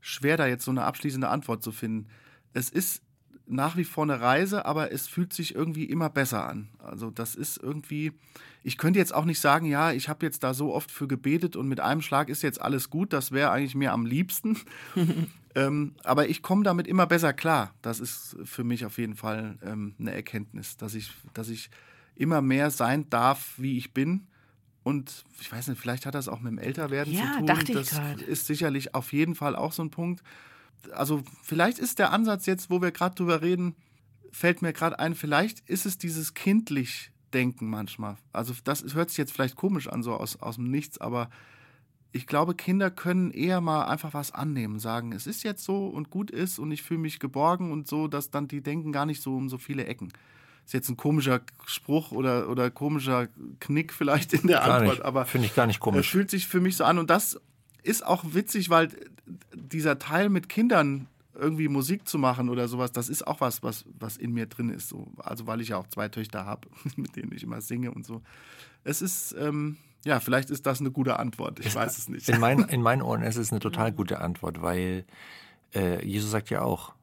[0.00, 2.08] schwer, da jetzt so eine abschließende Antwort zu finden.
[2.54, 3.02] Es ist
[3.46, 6.68] nach wie vor eine Reise, aber es fühlt sich irgendwie immer besser an.
[6.78, 8.12] Also das ist irgendwie,
[8.62, 11.54] ich könnte jetzt auch nicht sagen, ja, ich habe jetzt da so oft für gebetet
[11.56, 14.58] und mit einem Schlag ist jetzt alles gut, das wäre eigentlich mir am liebsten.
[15.54, 17.74] ähm, aber ich komme damit immer besser klar.
[17.82, 21.70] Das ist für mich auf jeden Fall ähm, eine Erkenntnis, dass ich, dass ich
[22.16, 24.26] immer mehr sein darf, wie ich bin
[24.84, 27.46] und ich weiß nicht, vielleicht hat das auch mit dem Älterwerden ja, zu tun.
[27.46, 28.20] Dachte das ich grad.
[28.20, 30.22] ist sicherlich auf jeden Fall auch so ein Punkt.
[30.92, 33.74] Also vielleicht ist der Ansatz jetzt, wo wir gerade drüber reden,
[34.30, 38.16] fällt mir gerade ein, vielleicht ist es dieses kindlich Denken manchmal.
[38.32, 41.30] Also das hört sich jetzt vielleicht komisch an, so aus, aus dem Nichts, aber
[42.12, 46.10] ich glaube, Kinder können eher mal einfach was annehmen, sagen, es ist jetzt so und
[46.10, 49.20] gut ist und ich fühle mich geborgen und so, dass dann die denken gar nicht
[49.20, 50.12] so um so viele Ecken
[50.66, 53.28] ist jetzt ein komischer Spruch oder, oder komischer
[53.60, 55.04] Knick vielleicht in der gar Antwort, nicht.
[55.04, 56.10] aber finde ich gar nicht komisch.
[56.10, 57.40] fühlt sich für mich so an und das
[57.82, 58.88] ist auch witzig, weil
[59.54, 63.84] dieser Teil mit Kindern irgendwie Musik zu machen oder sowas, das ist auch was, was,
[63.98, 64.88] was in mir drin ist.
[64.88, 65.08] So.
[65.18, 68.22] Also weil ich ja auch zwei Töchter habe, mit denen ich immer singe und so.
[68.84, 71.60] Es ist, ähm, ja, vielleicht ist das eine gute Antwort.
[71.60, 72.28] Ich weiß es nicht.
[72.28, 75.04] In, mein, in meinen Ohren ist es eine total gute Antwort, weil
[75.74, 76.94] äh, Jesus sagt ja auch,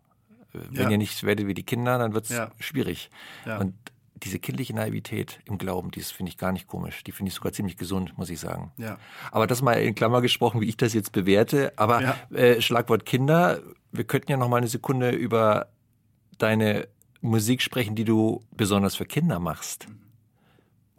[0.53, 0.89] wenn ja.
[0.89, 2.51] ihr nicht werdet wie die Kinder, dann wird es ja.
[2.59, 3.09] schwierig.
[3.45, 3.57] Ja.
[3.59, 3.73] Und
[4.23, 7.03] diese kindliche Naivität im Glauben, die finde ich gar nicht komisch.
[7.03, 8.71] Die finde ich sogar ziemlich gesund, muss ich sagen.
[8.77, 8.97] Ja.
[9.31, 11.73] Aber das mal in Klammer gesprochen, wie ich das jetzt bewerte.
[11.75, 12.15] Aber ja.
[12.33, 13.59] äh, Schlagwort Kinder,
[13.91, 15.67] wir könnten ja noch mal eine Sekunde über
[16.37, 16.87] deine
[17.21, 19.87] Musik sprechen, die du besonders für Kinder machst.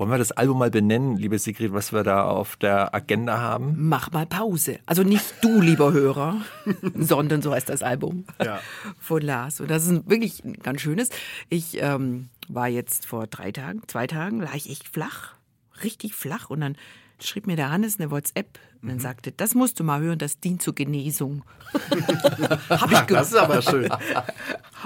[0.03, 3.89] Wollen wir das Album mal benennen, liebe Sigrid, was wir da auf der Agenda haben?
[3.89, 4.81] Mach mal Pause.
[4.85, 6.41] Also nicht du, lieber Hörer,
[6.97, 8.59] sondern so heißt das Album ja.
[8.99, 9.61] von Lars.
[9.61, 11.11] Und das ist wirklich ein ganz schönes.
[11.51, 15.34] Ich ähm, war jetzt vor drei Tagen, zwei Tagen, lag ich echt flach,
[15.82, 16.50] richtig flach.
[16.50, 16.76] Und dann
[17.20, 19.03] schrieb mir der Hannes eine WhatsApp und dann mhm.
[19.03, 21.44] sagte, das musst du mal hören, das dient zur Genesung.
[22.68, 23.90] Hab ich das ist aber schön.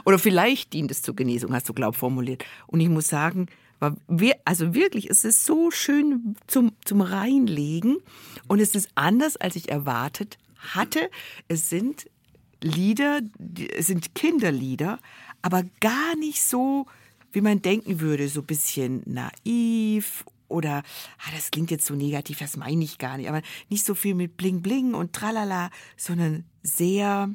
[0.05, 2.45] Oder vielleicht dient es zur Genesung, hast du glaub formuliert.
[2.67, 3.47] Und ich muss sagen,
[3.79, 7.99] war wir, also wirklich, es ist so schön zum, zum Reinlegen
[8.49, 11.11] und es ist anders, als ich erwartet hatte.
[11.49, 12.09] Es sind
[12.63, 13.21] Lieder,
[13.77, 14.99] es sind Kinderlieder,
[15.43, 16.87] aber gar nicht so,
[17.33, 20.83] wie man denken würde, so ein bisschen naiv oder,
[21.19, 24.15] ah, das klingt jetzt so negativ, das meine ich gar nicht, aber nicht so viel
[24.15, 27.31] mit Bling Bling und Tralala, sondern sehr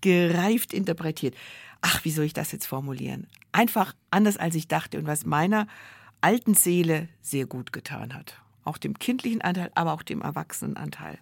[0.00, 1.34] gereift interpretiert.
[1.80, 3.26] Ach, wie soll ich das jetzt formulieren?
[3.52, 5.66] einfach anders, als ich dachte und was meiner
[6.20, 8.40] alten Seele sehr gut getan hat.
[8.64, 11.18] Auch dem kindlichen Anteil, aber auch dem Erwachsenenanteil.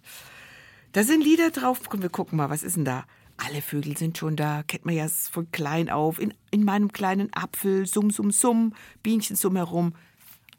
[0.92, 1.80] Da sind Lieder drauf.
[1.92, 3.04] Wir gucken mal, was ist denn da?
[3.36, 6.18] Alle Vögel sind schon da, kennt man ja von klein auf.
[6.18, 8.72] In, in meinem kleinen Apfel, summ, summ, summ,
[9.02, 9.94] Bienchen summ herum.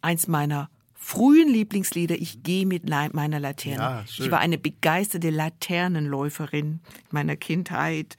[0.01, 3.77] Eins meiner frühen Lieblingslieder, ich gehe mit meiner Laterne.
[3.77, 8.17] Ja, ich war eine begeisterte Laternenläuferin in meiner Kindheit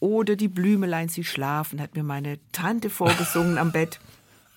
[0.00, 4.00] oder die Blümelein, sie schlafen, hat mir meine Tante vorgesungen am Bett.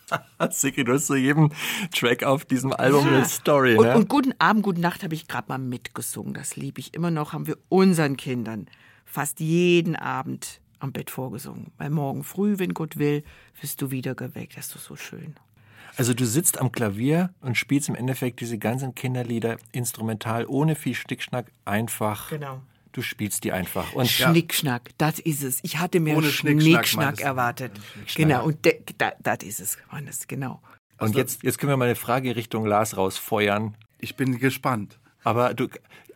[0.50, 1.52] Siki, du hast zu jedem
[1.94, 3.18] Track auf diesem Album ja.
[3.18, 3.80] eine Story, ne?
[3.80, 6.34] Und, und Guten Abend, Gute Nacht habe ich gerade mal mitgesungen.
[6.34, 7.34] Das liebe ich immer noch.
[7.34, 8.68] Haben wir unseren Kindern
[9.10, 11.72] fast jeden Abend am Bett vorgesungen.
[11.78, 13.24] Weil morgen früh, wenn Gott will,
[13.60, 14.58] wirst du wieder geweckt.
[14.58, 15.36] Das ist so schön.
[15.98, 20.94] Also du sitzt am Klavier und spielst im Endeffekt diese ganzen Kinderlieder instrumental, ohne viel
[20.96, 22.30] Stickschnack, einfach.
[22.30, 22.62] Genau.
[22.92, 23.94] Du spielst die einfach.
[23.94, 25.60] Und Schnickschnack, das ist es.
[25.62, 27.72] Ich hatte mir Ohne Schnickschnack, Schnickschnack erwartet.
[28.16, 30.62] Genau, und das ist es, Hannes, genau.
[30.98, 33.76] Und also, jetzt, jetzt können wir mal eine Frage Richtung Lars rausfeuern.
[34.00, 35.00] Ich bin gespannt.
[35.24, 35.68] Aber du,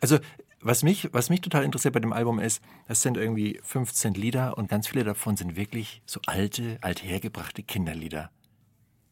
[0.02, 0.20] also
[0.64, 4.58] was mich, was mich total interessiert bei dem Album ist, das sind irgendwie 15 Lieder
[4.58, 8.32] und ganz viele davon sind wirklich so alte, althergebrachte Kinderlieder.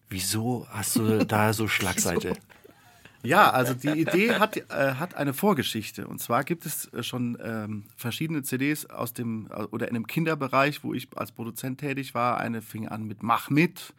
[0.10, 2.36] Wieso hast du da so Schlagseite?
[3.24, 6.08] Ja, also die Idee hat, äh, hat eine Vorgeschichte.
[6.08, 10.08] Und zwar gibt es äh, schon ähm, verschiedene CDs aus dem äh, oder in dem
[10.08, 12.39] Kinderbereich, wo ich als Produzent tätig war.
[12.39, 13.93] Eine fing an mit Mach mit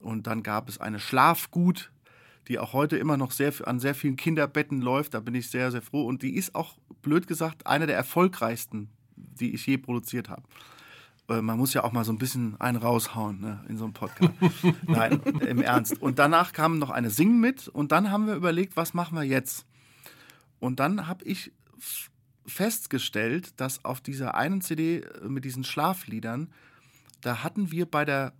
[0.00, 1.90] und dann gab es eine Schlafgut,
[2.48, 5.14] die auch heute immer noch sehr an sehr vielen Kinderbetten läuft.
[5.14, 6.04] Da bin ich sehr, sehr froh.
[6.04, 10.42] Und die ist auch, blöd gesagt, eine der erfolgreichsten, die ich je produziert habe.
[11.28, 13.94] Äh, man muss ja auch mal so ein bisschen einen raushauen ne, in so einem
[13.94, 14.32] Podcast.
[14.86, 16.00] Nein, im Ernst.
[16.00, 19.24] Und danach kam noch eine Sing mit und dann haben wir überlegt, was machen wir
[19.24, 19.66] jetzt?
[20.60, 21.52] Und dann habe ich
[22.46, 26.52] festgestellt, dass auf dieser einen CD äh, mit diesen Schlafliedern,
[27.22, 28.34] da hatten wir bei der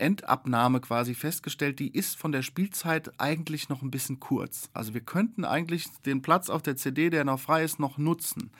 [0.00, 4.70] Endabnahme quasi festgestellt, die ist von der Spielzeit eigentlich noch ein bisschen kurz.
[4.72, 8.50] Also wir könnten eigentlich den Platz auf der CD, der noch frei ist, noch nutzen.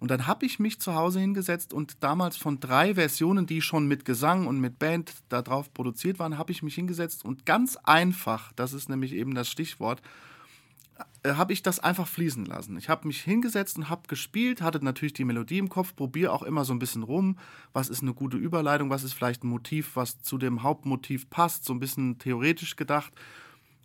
[0.00, 3.88] Und dann habe ich mich zu Hause hingesetzt und damals von drei Versionen, die schon
[3.88, 8.52] mit Gesang und mit Band darauf produziert waren, habe ich mich hingesetzt und ganz einfach,
[8.52, 10.00] das ist nämlich eben das Stichwort,
[11.26, 12.76] habe ich das einfach fließen lassen.
[12.76, 16.42] Ich habe mich hingesetzt und habe gespielt, hatte natürlich die Melodie im Kopf, probiere auch
[16.42, 17.38] immer so ein bisschen rum,
[17.72, 21.64] was ist eine gute Überleitung, was ist vielleicht ein Motiv, was zu dem Hauptmotiv passt,
[21.64, 23.12] so ein bisschen theoretisch gedacht.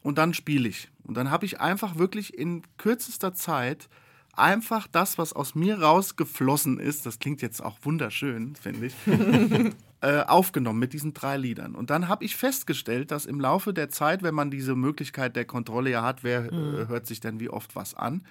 [0.01, 0.89] Und dann spiele ich.
[1.03, 3.89] Und dann habe ich einfach wirklich in kürzester Zeit
[4.33, 8.95] einfach das, was aus mir rausgeflossen ist, das klingt jetzt auch wunderschön, finde ich,
[10.03, 11.75] äh, aufgenommen mit diesen drei Liedern.
[11.75, 15.45] Und dann habe ich festgestellt, dass im Laufe der Zeit, wenn man diese Möglichkeit der
[15.45, 16.87] Kontrolle ja hat, wer äh, mhm.
[16.89, 18.25] hört sich denn wie oft was an,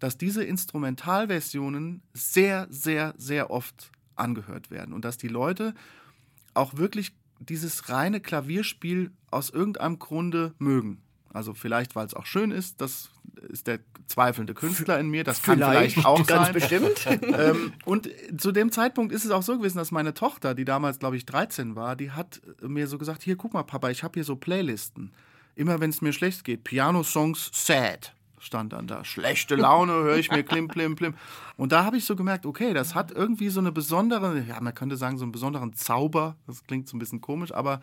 [0.00, 5.72] dass diese Instrumentalversionen sehr, sehr, sehr oft angehört werden und dass die Leute
[6.52, 11.00] auch wirklich dieses reine Klavierspiel aus irgendeinem Grunde mögen.
[11.32, 13.08] Also vielleicht, weil es auch schön ist, das
[13.48, 16.52] ist der zweifelnde Künstler in mir, das kann vielleicht, vielleicht auch ganz sein.
[16.54, 17.06] bestimmt.
[17.38, 18.08] ähm, und
[18.38, 21.26] zu dem Zeitpunkt ist es auch so gewesen, dass meine Tochter, die damals, glaube ich,
[21.26, 24.36] 13 war, die hat mir so gesagt, hier, guck mal, Papa, ich habe hier so
[24.36, 25.12] Playlisten.
[25.56, 28.14] Immer wenn es mir schlecht geht, Piano-Songs sad
[28.44, 29.04] stand dann da.
[29.04, 31.14] Schlechte Laune, höre ich mir klim, klim, klim.
[31.56, 34.74] Und da habe ich so gemerkt, okay, das hat irgendwie so eine besondere, ja, man
[34.74, 36.36] könnte sagen, so einen besonderen Zauber.
[36.46, 37.80] Das klingt so ein bisschen komisch, aber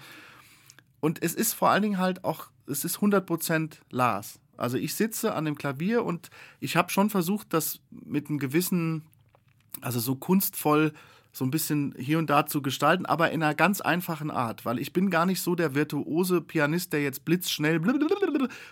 [1.01, 4.39] und es ist vor allen Dingen halt auch, es ist 100% Lars.
[4.57, 6.29] Also ich sitze an dem Klavier und
[6.59, 9.03] ich habe schon versucht, das mit einem gewissen,
[9.81, 10.93] also so kunstvoll
[11.33, 14.79] so ein bisschen hier und da zu gestalten, aber in einer ganz einfachen Art, weil
[14.79, 17.81] ich bin gar nicht so der virtuose Pianist, der jetzt blitzschnell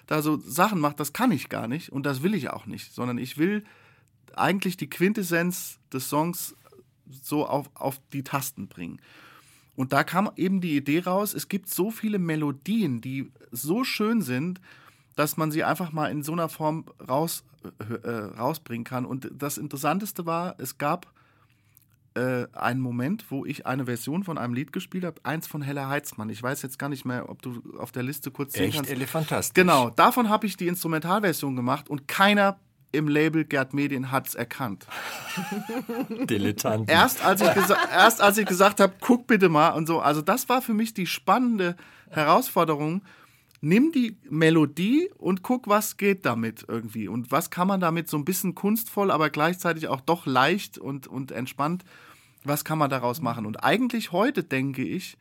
[0.08, 2.94] da so Sachen macht, das kann ich gar nicht und das will ich auch nicht,
[2.94, 3.64] sondern ich will
[4.36, 6.56] eigentlich die Quintessenz des Songs
[7.24, 9.00] so auf, auf die Tasten bringen.
[9.76, 14.22] Und da kam eben die Idee raus, es gibt so viele Melodien, die so schön
[14.22, 14.60] sind,
[15.20, 17.44] dass man sie einfach mal in so einer Form raus,
[18.04, 19.06] äh, rausbringen kann.
[19.06, 21.08] Und das Interessanteste war, es gab
[22.14, 25.90] äh, einen Moment, wo ich eine Version von einem Lied gespielt habe, eins von Hella
[25.90, 26.30] Heitzmann.
[26.30, 28.92] Ich weiß jetzt gar nicht mehr, ob du auf der Liste kurz sehen Echt kannst.
[28.92, 29.62] Elefantastisch.
[29.62, 32.58] Genau, davon habe ich die Instrumentalversion gemacht und keiner
[32.94, 34.88] im Label Gerd Medien hat es erkannt.
[36.30, 36.90] Dilettant.
[36.90, 37.50] Erst als ich,
[37.92, 40.00] erst als ich gesagt habe, guck bitte mal und so.
[40.00, 41.76] Also das war für mich die spannende
[42.10, 43.02] Herausforderung.
[43.62, 47.08] Nimm die Melodie und guck, was geht damit irgendwie.
[47.08, 51.08] Und was kann man damit so ein bisschen kunstvoll, aber gleichzeitig auch doch leicht und,
[51.08, 51.84] und entspannt,
[52.44, 53.46] was kann man daraus machen?
[53.46, 55.18] Und eigentlich heute denke ich,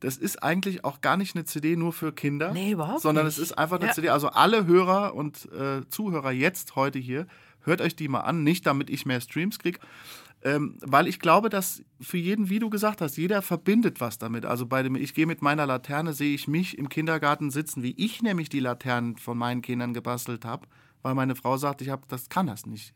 [0.00, 3.36] das ist eigentlich auch gar nicht eine CD nur für Kinder, nee, überhaupt sondern nicht.
[3.36, 3.92] es ist einfach eine ja.
[3.92, 4.08] CD.
[4.08, 7.26] Also alle Hörer und äh, Zuhörer jetzt heute hier,
[7.60, 9.78] hört euch die mal an, nicht damit ich mehr Streams kriege,
[10.44, 14.44] ähm, weil ich glaube, dass für jeden, wie du gesagt hast, jeder verbindet was damit.
[14.44, 17.94] Also bei dem, ich gehe mit meiner Laterne, sehe ich mich im Kindergarten sitzen, wie
[17.96, 20.66] ich nämlich die Laternen von meinen Kindern gebastelt habe,
[21.02, 22.92] weil meine Frau sagt, ich habe, das kann das nicht.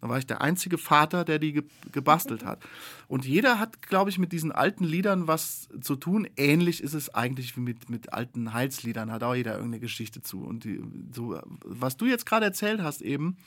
[0.00, 2.62] Da war ich der einzige Vater, der die ge gebastelt hat.
[3.08, 6.28] Und jeder hat, glaube ich, mit diesen alten Liedern was zu tun.
[6.36, 10.44] Ähnlich ist es eigentlich wie mit, mit alten Heilsliedern, hat auch jeder irgendeine Geschichte zu.
[10.44, 10.82] Und die,
[11.14, 13.38] so, was du jetzt gerade erzählt hast eben,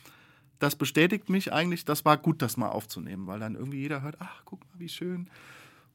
[0.59, 4.17] das bestätigt mich eigentlich, das war gut, das mal aufzunehmen, weil dann irgendwie jeder hört,
[4.19, 5.29] ach, guck mal, wie schön.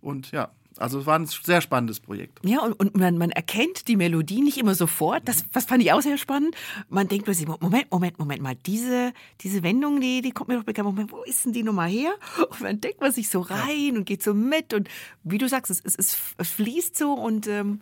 [0.01, 2.41] Und ja, also es war ein sehr spannendes Projekt.
[2.45, 5.27] Ja, und, und man, man, erkennt die Melodie nicht immer sofort.
[5.27, 6.57] Das, das fand ich auch sehr spannend.
[6.89, 10.65] Man denkt plötzlich, Moment, Moment, Moment mal, diese, diese Wendung, die, die kommt mir doch
[10.65, 10.87] bekannt.
[10.87, 12.13] Moment, wo ist denn die nochmal her?
[12.39, 14.75] Und dann denkt man sich so rein und geht so mit.
[14.75, 14.89] Und
[15.25, 17.81] wie du sagst, es, es, es fließt so und ähm,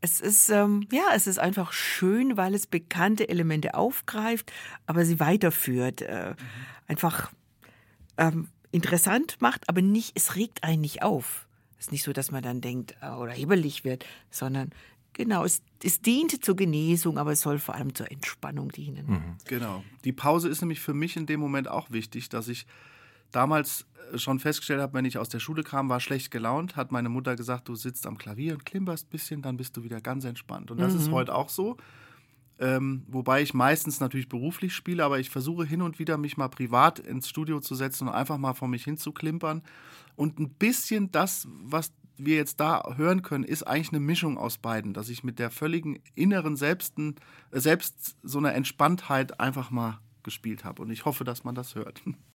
[0.00, 4.52] es ist, ähm, ja, es ist einfach schön, weil es bekannte Elemente aufgreift,
[4.86, 6.02] aber sie weiterführt.
[6.02, 6.36] Äh, mhm.
[6.86, 7.30] Einfach
[8.16, 11.46] ähm, interessant macht, aber nicht, es regt einen nicht auf.
[11.78, 14.70] Es ist nicht so, dass man dann denkt äh, oder hibbelig wird, sondern
[15.12, 19.06] genau, es, es dient zur Genesung, aber es soll vor allem zur Entspannung dienen.
[19.06, 19.36] Mhm.
[19.46, 19.84] Genau.
[20.04, 22.66] Die Pause ist nämlich für mich in dem Moment auch wichtig, dass ich
[23.30, 26.92] damals äh, schon festgestellt habe, wenn ich aus der Schule kam, war schlecht gelaunt, hat
[26.92, 30.00] meine Mutter gesagt, du sitzt am Klavier und klimperst ein bisschen, dann bist du wieder
[30.00, 30.70] ganz entspannt.
[30.70, 31.00] Und das mhm.
[31.00, 31.76] ist heute auch so.
[32.58, 36.48] Ähm, wobei ich meistens natürlich beruflich spiele, aber ich versuche hin und wieder mich mal
[36.48, 39.62] privat ins Studio zu setzen und einfach mal vor mich hin zu klimpern.
[40.14, 44.58] Und ein bisschen das, was wir jetzt da hören können, ist eigentlich eine Mischung aus
[44.58, 47.16] beiden, dass ich mit der völligen inneren Selbsten,
[47.50, 50.82] äh, selbst so einer Entspanntheit einfach mal gespielt habe.
[50.82, 52.02] Und ich hoffe, dass man das hört.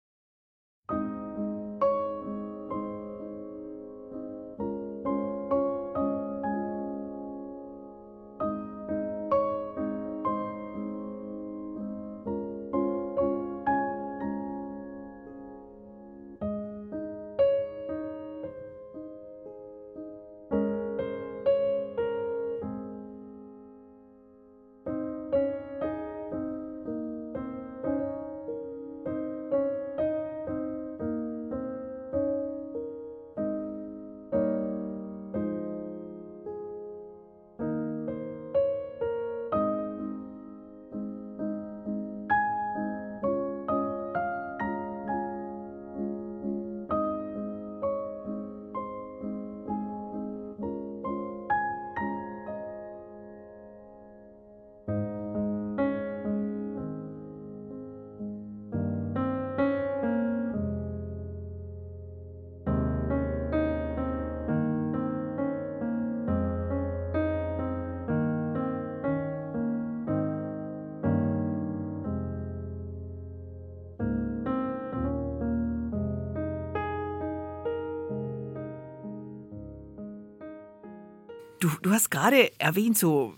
[81.96, 83.36] hast gerade erwähnt, so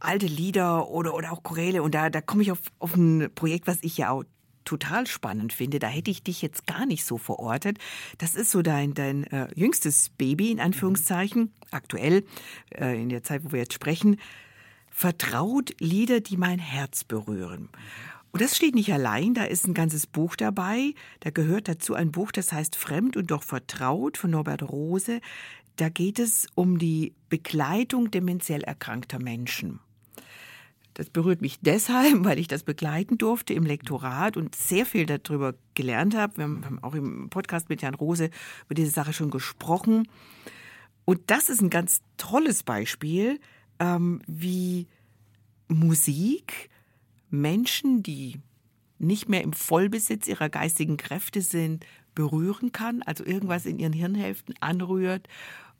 [0.00, 1.82] alte Lieder oder, oder auch Choräle.
[1.82, 4.24] Und da, da komme ich auf, auf ein Projekt, was ich ja auch
[4.64, 5.78] total spannend finde.
[5.78, 7.78] Da hätte ich dich jetzt gar nicht so verortet.
[8.18, 12.24] Das ist so dein, dein äh, jüngstes Baby, in Anführungszeichen, aktuell,
[12.70, 14.18] äh, in der Zeit, wo wir jetzt sprechen.
[14.90, 17.70] Vertraut Lieder, die mein Herz berühren.
[18.32, 20.94] Und das steht nicht allein, da ist ein ganzes Buch dabei.
[21.20, 25.20] Da gehört dazu ein Buch, das heißt Fremd und doch vertraut von Norbert Rose.
[25.76, 29.80] Da geht es um die Begleitung dementiell erkrankter Menschen.
[30.94, 35.54] Das berührt mich deshalb, weil ich das begleiten durfte im Lektorat und sehr viel darüber
[35.74, 36.36] gelernt habe.
[36.36, 38.30] Wir haben auch im Podcast mit Jan Rose
[38.66, 40.08] über diese Sache schon gesprochen.
[41.04, 43.40] Und das ist ein ganz tolles Beispiel,
[43.78, 44.86] ähm, wie
[45.68, 46.70] Musik
[47.30, 48.40] Menschen, die
[48.98, 54.54] nicht mehr im Vollbesitz ihrer geistigen Kräfte sind, berühren kann, also irgendwas in ihren Hirnhälften
[54.60, 55.26] anrührt,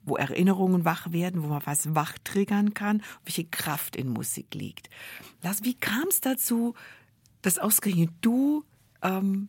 [0.05, 4.91] wo Erinnerungen wach werden, wo man was wach triggern kann, welche Kraft in Musik liegt.
[5.43, 6.75] Lass, wie kam es dazu,
[7.43, 8.65] dass ausgerechnet du
[9.03, 9.49] ähm,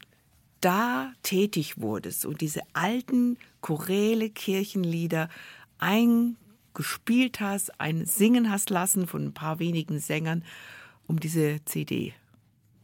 [0.61, 5.29] da tätig wurdest und diese alten Choräle Kirchenlieder
[5.77, 10.43] eingespielt hast, ein Singen hast lassen von ein paar wenigen Sängern,
[11.07, 12.13] um diese CD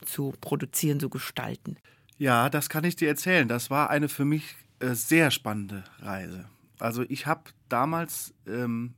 [0.06, 1.78] zu produzieren, zu gestalten?
[2.18, 3.48] Ja, das kann ich dir erzählen.
[3.48, 6.46] Das war eine für mich äh, sehr spannende Reise.
[6.80, 8.94] Also ich habe damals ähm,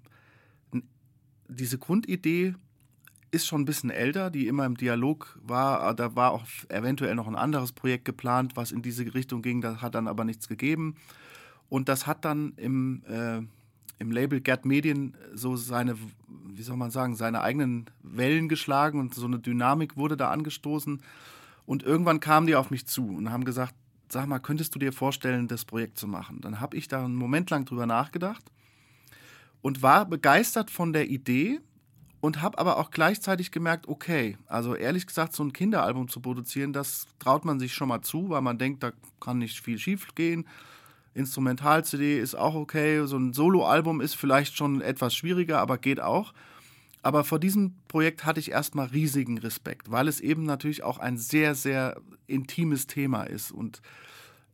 [1.48, 2.56] diese Grundidee
[3.32, 5.94] ist schon ein bisschen älter, die immer im Dialog war.
[5.94, 9.62] Da war auch eventuell noch ein anderes Projekt geplant, was in diese Richtung ging.
[9.62, 10.96] Das hat dann aber nichts gegeben.
[11.70, 13.42] Und das hat dann im, äh,
[14.00, 15.96] im Label Gerd Medien so seine,
[16.28, 21.02] wie soll man sagen, seine eigenen Wellen geschlagen und so eine Dynamik wurde da angestoßen.
[21.66, 23.74] Und irgendwann kamen die auf mich zu und haben gesagt,
[24.12, 26.42] sag mal, könntest du dir vorstellen, das Projekt zu machen?
[26.42, 28.44] Dann habe ich da einen Moment lang drüber nachgedacht
[29.62, 31.60] und war begeistert von der Idee
[32.20, 36.72] und habe aber auch gleichzeitig gemerkt, okay, also ehrlich gesagt, so ein Kinderalbum zu produzieren,
[36.72, 40.14] das traut man sich schon mal zu, weil man denkt, da kann nicht viel schief
[40.14, 40.48] gehen.
[41.14, 46.34] Instrumental-CD ist auch okay, so ein Soloalbum ist vielleicht schon etwas schwieriger, aber geht auch.
[47.04, 51.18] Aber vor diesem Projekt hatte ich erstmal riesigen Respekt, weil es eben natürlich auch ein
[51.18, 53.52] sehr, sehr intimes Thema ist.
[53.52, 53.82] Und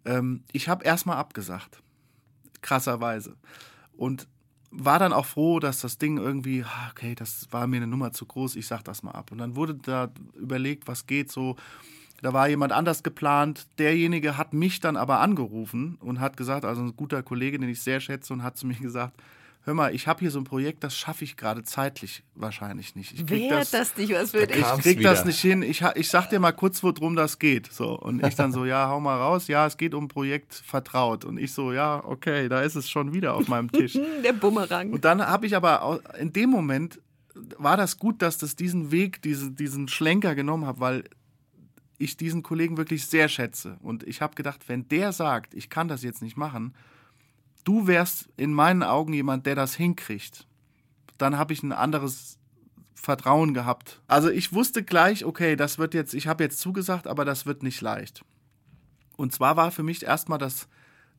[0.06, 1.82] ähm, ich habe erstmal abgesagt.
[2.62, 3.36] Krasserweise.
[3.98, 4.28] Und
[4.72, 8.12] war dann auch froh, dass das Ding irgendwie, ah, okay, das war mir eine Nummer
[8.12, 9.32] zu groß, ich sag das mal ab.
[9.32, 11.56] Und dann wurde da überlegt, was geht so.
[12.22, 13.68] Da war jemand anders geplant.
[13.78, 17.82] Derjenige hat mich dann aber angerufen und hat gesagt, also ein guter Kollege, den ich
[17.82, 19.22] sehr schätze, und hat zu mir gesagt,
[19.68, 23.14] hör mal, ich habe hier so ein Projekt, das schaffe ich gerade zeitlich wahrscheinlich nicht.
[23.14, 24.60] Ich krieg das, das nicht was für dich?
[24.60, 25.10] Ich krieg wieder.
[25.10, 25.62] das nicht hin.
[25.62, 27.72] Ich, ich sag dir mal kurz, worum das geht.
[27.72, 28.00] So.
[28.00, 29.50] Und ich dann so, ja, hau mal raus.
[29.50, 31.26] Ja, es geht um ein Projekt Vertraut.
[31.26, 34.00] Und ich so, ja, okay, da ist es schon wieder auf meinem Tisch.
[34.24, 34.94] Der Bumerang.
[34.94, 37.02] Und dann habe ich aber in dem Moment
[37.58, 41.04] war das gut, dass das diesen Weg, diesen, diesen Schlenker genommen habe, weil
[41.98, 43.76] ich diesen Kollegen wirklich sehr schätze.
[43.82, 46.74] Und ich habe gedacht, wenn der sagt, ich kann das jetzt nicht machen,
[47.68, 50.48] du wärst in meinen Augen jemand, der das hinkriegt,
[51.18, 52.40] dann habe ich ein anderes
[52.96, 54.02] Vertrauen gehabt.
[54.08, 57.64] Also ich wusste gleich, okay, das wird jetzt, ich habe jetzt zugesagt, aber das wird
[57.64, 58.24] nicht leicht.
[59.18, 60.70] Und zwar war für mich erstmal das,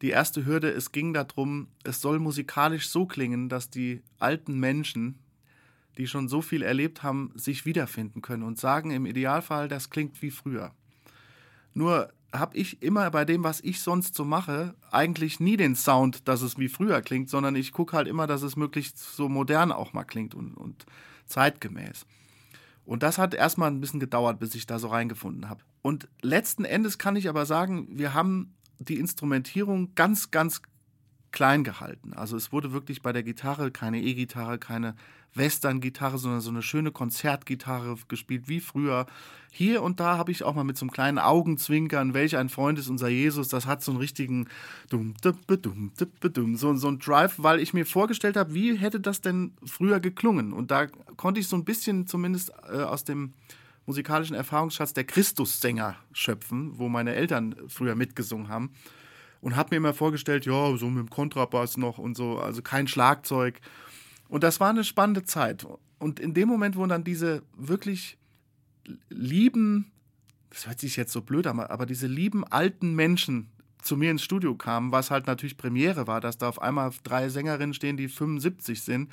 [0.01, 5.19] die erste Hürde, es ging darum, es soll musikalisch so klingen, dass die alten Menschen,
[5.99, 10.23] die schon so viel erlebt haben, sich wiederfinden können und sagen im Idealfall, das klingt
[10.23, 10.73] wie früher.
[11.75, 16.29] Nur habe ich immer bei dem, was ich sonst so mache, eigentlich nie den Sound,
[16.29, 19.73] dass es wie früher klingt, sondern ich gucke halt immer, dass es möglichst so modern
[19.73, 20.85] auch mal klingt und, und
[21.27, 22.05] zeitgemäß.
[22.85, 25.63] Und das hat erstmal ein bisschen gedauert, bis ich da so reingefunden habe.
[25.83, 30.63] Und letzten Endes kann ich aber sagen, wir haben die Instrumentierung ganz, ganz
[31.33, 32.13] klein gehalten.
[32.15, 34.95] Also es wurde wirklich bei der Gitarre keine E-Gitarre, keine
[35.35, 39.07] Western-Gitarre, sondern so eine schöne Konzertgitarre gespielt wie früher.
[39.51, 42.79] Hier und da habe ich auch mal mit so einem kleinen Augenzwinkern, welch ein Freund
[42.79, 44.49] ist unser Jesus, das hat so einen richtigen
[44.91, 45.39] dum, dum,
[46.21, 50.01] dum, so, so einen Drive, weil ich mir vorgestellt habe, wie hätte das denn früher
[50.01, 50.53] geklungen?
[50.53, 53.33] Und da konnte ich so ein bisschen zumindest äh, aus dem
[53.87, 58.71] musikalischen Erfahrungsschatz der Christussänger schöpfen, wo meine Eltern früher mitgesungen haben.
[59.41, 62.89] Und habe mir immer vorgestellt, ja, so mit dem Kontrabass noch und so, also kein
[62.89, 63.61] Schlagzeug.
[64.29, 65.67] Und das war eine spannende Zeit.
[65.99, 68.19] Und in dem Moment, wo dann diese wirklich
[69.11, 69.91] lieben,
[70.51, 73.49] das hört sich jetzt so blöd an, aber diese lieben alten Menschen
[73.83, 77.29] zu mir ins Studio kamen, was halt natürlich Premiere war, dass da auf einmal drei
[77.29, 79.11] Sängerinnen stehen, die 75 sind,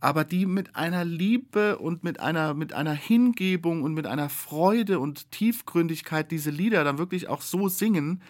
[0.00, 4.98] aber die mit einer Liebe und mit einer, mit einer Hingebung und mit einer Freude
[4.98, 8.20] und Tiefgründigkeit diese Lieder dann wirklich auch so singen,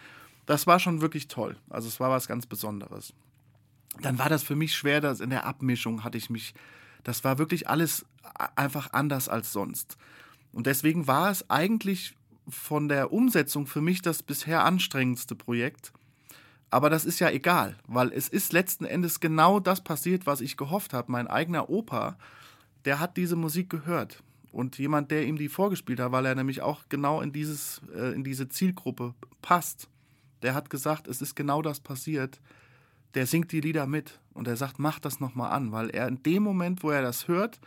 [0.47, 1.57] das war schon wirklich toll.
[1.71, 3.15] Also es war was ganz Besonderes
[4.01, 6.55] dann war das für mich schwer, dass in der Abmischung hatte ich mich,
[7.05, 8.07] das war wirklich alles
[8.57, 9.97] einfach anders als sonst.
[10.53, 12.15] Und deswegen war es eigentlich
[12.49, 15.93] von der Umsetzung für mich das bisher anstrengendste Projekt.
[16.71, 20.57] Aber das ist ja egal, weil es ist letzten Endes genau das passiert, was ich
[20.57, 21.13] gehofft habe.
[21.13, 22.17] Mein eigener Opa,
[22.85, 24.23] der hat diese Musik gehört.
[24.53, 28.15] Und jemand, der ihm die vorgespielt hat, weil er nämlich auch genau in, dieses, äh,
[28.15, 29.89] in diese Zielgruppe passt,
[30.43, 32.41] der hat gesagt, es ist genau das passiert,
[33.15, 36.23] der singt die Lieder mit und er sagt, mach das nochmal an, weil er in
[36.23, 37.61] dem Moment, wo er das hört,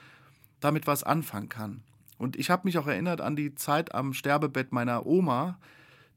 [0.60, 1.84] damit was anfangen kann.
[2.18, 5.60] Und ich habe mich auch erinnert an die Zeit am Sterbebett meiner Oma,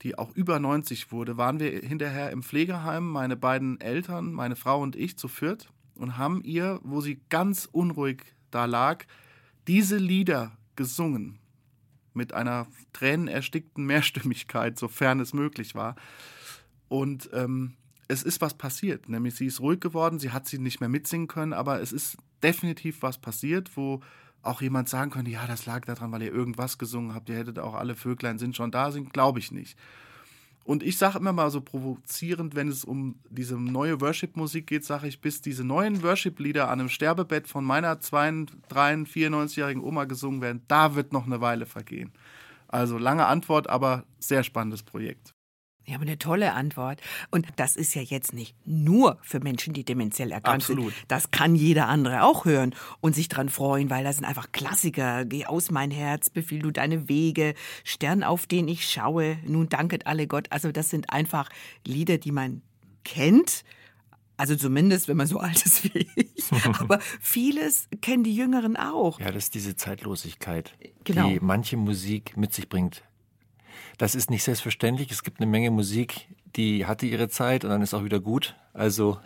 [0.03, 4.81] die auch über 90 wurde, waren wir hinterher im Pflegeheim, meine beiden Eltern, meine Frau
[4.81, 9.05] und ich zu viert und haben ihr, wo sie ganz unruhig da lag,
[9.67, 11.39] diese Lieder gesungen.
[12.15, 15.97] Mit einer tränenerstickten Mehrstimmigkeit, sofern es möglich war.
[16.89, 17.75] Und ähm,
[18.09, 21.29] es ist was passiert, nämlich sie ist ruhig geworden, sie hat sie nicht mehr mitsingen
[21.29, 24.01] können, aber es ist definitiv was passiert, wo
[24.43, 27.59] auch jemand sagen könnte, ja, das lag daran, weil ihr irgendwas gesungen habt, ihr hättet
[27.59, 29.77] auch alle Vöglein sind schon da, sind, glaube ich nicht.
[30.65, 35.09] Und ich sage immer mal so provozierend, wenn es um diese neue Worship-Musik geht, sage
[35.09, 40.63] ich, bis diese neuen Worship-Lieder an einem Sterbebett von meiner 32, 94-jährigen Oma gesungen werden,
[40.69, 42.13] da wird noch eine Weile vergehen.
[42.69, 45.35] Also lange Antwort, aber sehr spannendes Projekt.
[45.89, 47.01] Ja, aber eine tolle Antwort.
[47.31, 50.93] Und das ist ja jetzt nicht nur für Menschen, die dementiell erkrankt Absolut.
[50.93, 51.05] sind.
[51.09, 55.25] Das kann jeder andere auch hören und sich dran freuen, weil das sind einfach Klassiker.
[55.25, 60.07] Geh aus mein Herz, befiehl du deine Wege, Stern, auf den ich schaue, nun danket
[60.07, 60.49] alle Gott.
[60.51, 61.49] Also das sind einfach
[61.87, 62.61] Lieder, die man
[63.05, 63.65] kennt.
[64.37, 66.53] Also zumindest, wenn man so alt ist wie ich.
[66.81, 69.21] Aber vieles kennen die Jüngeren auch.
[69.21, 70.75] Ja, das ist diese Zeitlosigkeit,
[71.05, 71.31] genau.
[71.31, 73.05] die manche Musik mit sich bringt.
[73.99, 75.11] Das ist nicht selbstverständlich.
[75.11, 78.55] Es gibt eine Menge Musik, die hatte ihre Zeit und dann ist auch wieder gut.
[78.73, 79.19] Also,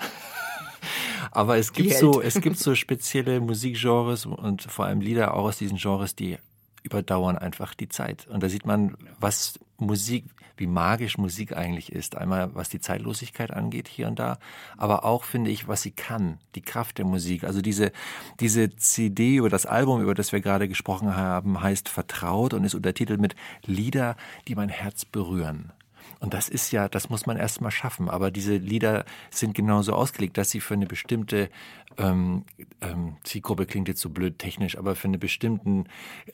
[1.31, 5.59] aber es gibt so, es gibt so spezielle Musikgenres und vor allem Lieder auch aus
[5.59, 6.39] diesen Genres, die
[6.83, 8.27] überdauern einfach die Zeit.
[8.29, 10.25] Und da sieht man, was Musik,
[10.57, 12.17] wie magisch Musik eigentlich ist.
[12.17, 14.39] Einmal was die Zeitlosigkeit angeht hier und da,
[14.77, 17.45] aber auch finde ich, was sie kann, die Kraft der Musik.
[17.45, 17.93] Also diese,
[18.41, 22.75] diese CD oder das Album, über das wir gerade gesprochen haben, heißt Vertraut und ist
[22.75, 24.17] untertitelt mit Lieder,
[24.49, 25.73] die mein Herz berühren.
[26.23, 28.09] Und das ist ja, das muss man erst mal schaffen.
[28.09, 31.51] Aber diese Lieder sind genauso ausgelegt, dass sie für eine bestimmte
[31.99, 32.45] ähm,
[32.81, 35.87] ähm, Zielgruppe klingt jetzt so blöd technisch, aber für einen bestimmten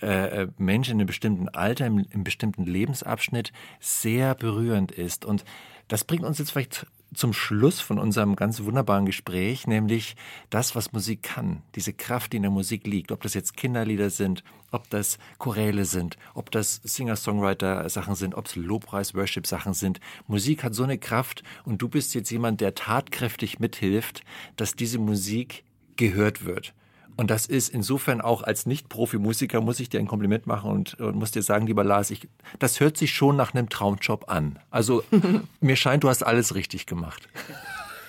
[0.03, 3.51] äh, äh Menschen in einem bestimmten Alter, im, im bestimmten Lebensabschnitt
[3.81, 5.25] sehr berührend ist.
[5.25, 5.47] Und
[5.89, 10.15] das bringt uns jetzt vielleicht zum Schluss von unserem ganz wunderbaren Gespräch, nämlich
[10.51, 14.11] das, was Musik kann, diese Kraft, die in der Musik liegt, ob das jetzt Kinderlieder
[14.11, 20.01] sind, ob das Choräle sind, ob das Singer-Songwriter-Sachen sind, ob es Lobpreis-Worship-Sachen sind.
[20.27, 24.23] Musik hat so eine Kraft und du bist jetzt jemand, der tatkräftig mithilft,
[24.57, 25.65] dass diese Musik
[25.97, 26.75] gehört wird.
[27.19, 31.17] Und das ist insofern auch als Nicht-Profi-Musiker, muss ich dir ein Kompliment machen und, und
[31.17, 32.29] muss dir sagen, lieber Lars, ich,
[32.61, 34.61] das hört sich schon nach einem Traumjob an.
[34.71, 35.03] Also
[35.61, 37.29] mir scheint, du hast alles richtig gemacht.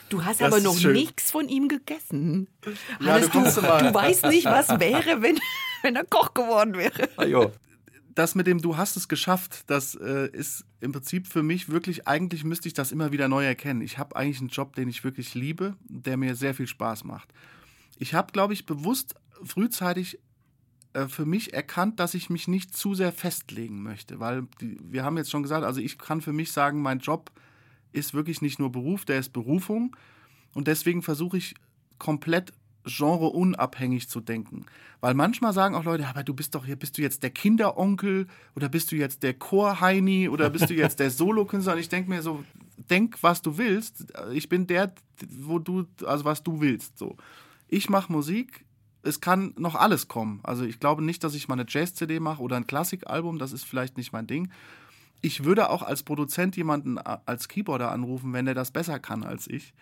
[0.10, 2.49] Du hast das aber noch nichts von ihm gegessen.
[2.99, 5.40] Ja, Hannes, du, du, du, weißt nicht, was wäre, wenn,
[5.81, 7.10] wenn er Koch geworden wäre.
[7.18, 7.49] Ah,
[8.14, 12.07] das mit dem Du hast es geschafft, das äh, ist im Prinzip für mich wirklich,
[12.07, 13.81] eigentlich müsste ich das immer wieder neu erkennen.
[13.81, 17.34] Ich habe eigentlich einen Job, den ich wirklich liebe, der mir sehr viel Spaß macht.
[17.99, 20.19] Ich habe, glaube ich, bewusst frühzeitig
[20.93, 25.03] äh, für mich erkannt, dass ich mich nicht zu sehr festlegen möchte, weil die, wir
[25.03, 27.31] haben jetzt schon gesagt, also ich kann für mich sagen, mein Job
[27.91, 29.95] ist wirklich nicht nur Beruf, der ist Berufung
[30.53, 31.55] und deswegen versuche ich
[31.99, 32.53] komplett
[32.85, 34.65] genreunabhängig zu denken.
[35.01, 38.27] Weil manchmal sagen auch Leute, aber du bist doch hier, bist du jetzt der Kinderonkel
[38.55, 41.73] oder bist du jetzt der Chorheini oder bist du jetzt der Solokünstler?
[41.73, 42.43] Und ich denke mir so,
[42.89, 44.05] denk, was du willst.
[44.34, 44.93] Ich bin der,
[45.30, 46.97] wo du, also was du willst.
[46.97, 47.17] So
[47.69, 48.65] ich mache Musik,
[49.03, 50.39] es kann noch alles kommen.
[50.43, 53.63] Also ich glaube nicht, dass ich mal eine Jazz-CD mache oder ein Klassikalbum, das ist
[53.63, 54.51] vielleicht nicht mein Ding.
[55.21, 59.47] Ich würde auch als Produzent jemanden als Keyboarder anrufen, wenn der das besser kann als
[59.47, 59.73] ich.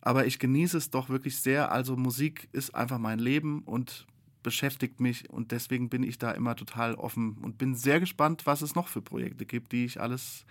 [0.00, 1.72] Aber ich genieße es doch wirklich sehr.
[1.72, 4.06] Also Musik ist einfach mein Leben und
[4.42, 8.60] beschäftigt mich und deswegen bin ich da immer total offen und bin sehr gespannt, was
[8.60, 10.44] es noch für Projekte gibt, die ich alles,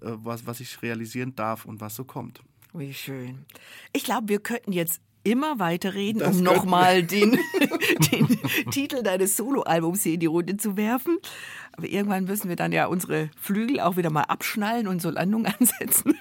[0.00, 2.42] äh, was, was ich realisieren darf und was so kommt.
[2.74, 3.46] Wie schön.
[3.92, 5.00] Ich glaube, wir könnten jetzt
[5.30, 7.32] immer weiterreden, das um nochmal den,
[8.12, 8.28] den
[8.70, 11.18] Titel deines Soloalbums hier in die Runde zu werfen.
[11.72, 15.46] Aber irgendwann müssen wir dann ja unsere Flügel auch wieder mal abschnallen und so Landung
[15.58, 16.16] ansetzen.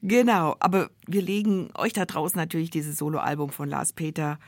[0.00, 4.38] genau, aber wir legen euch da draußen natürlich dieses Soloalbum von Lars Peter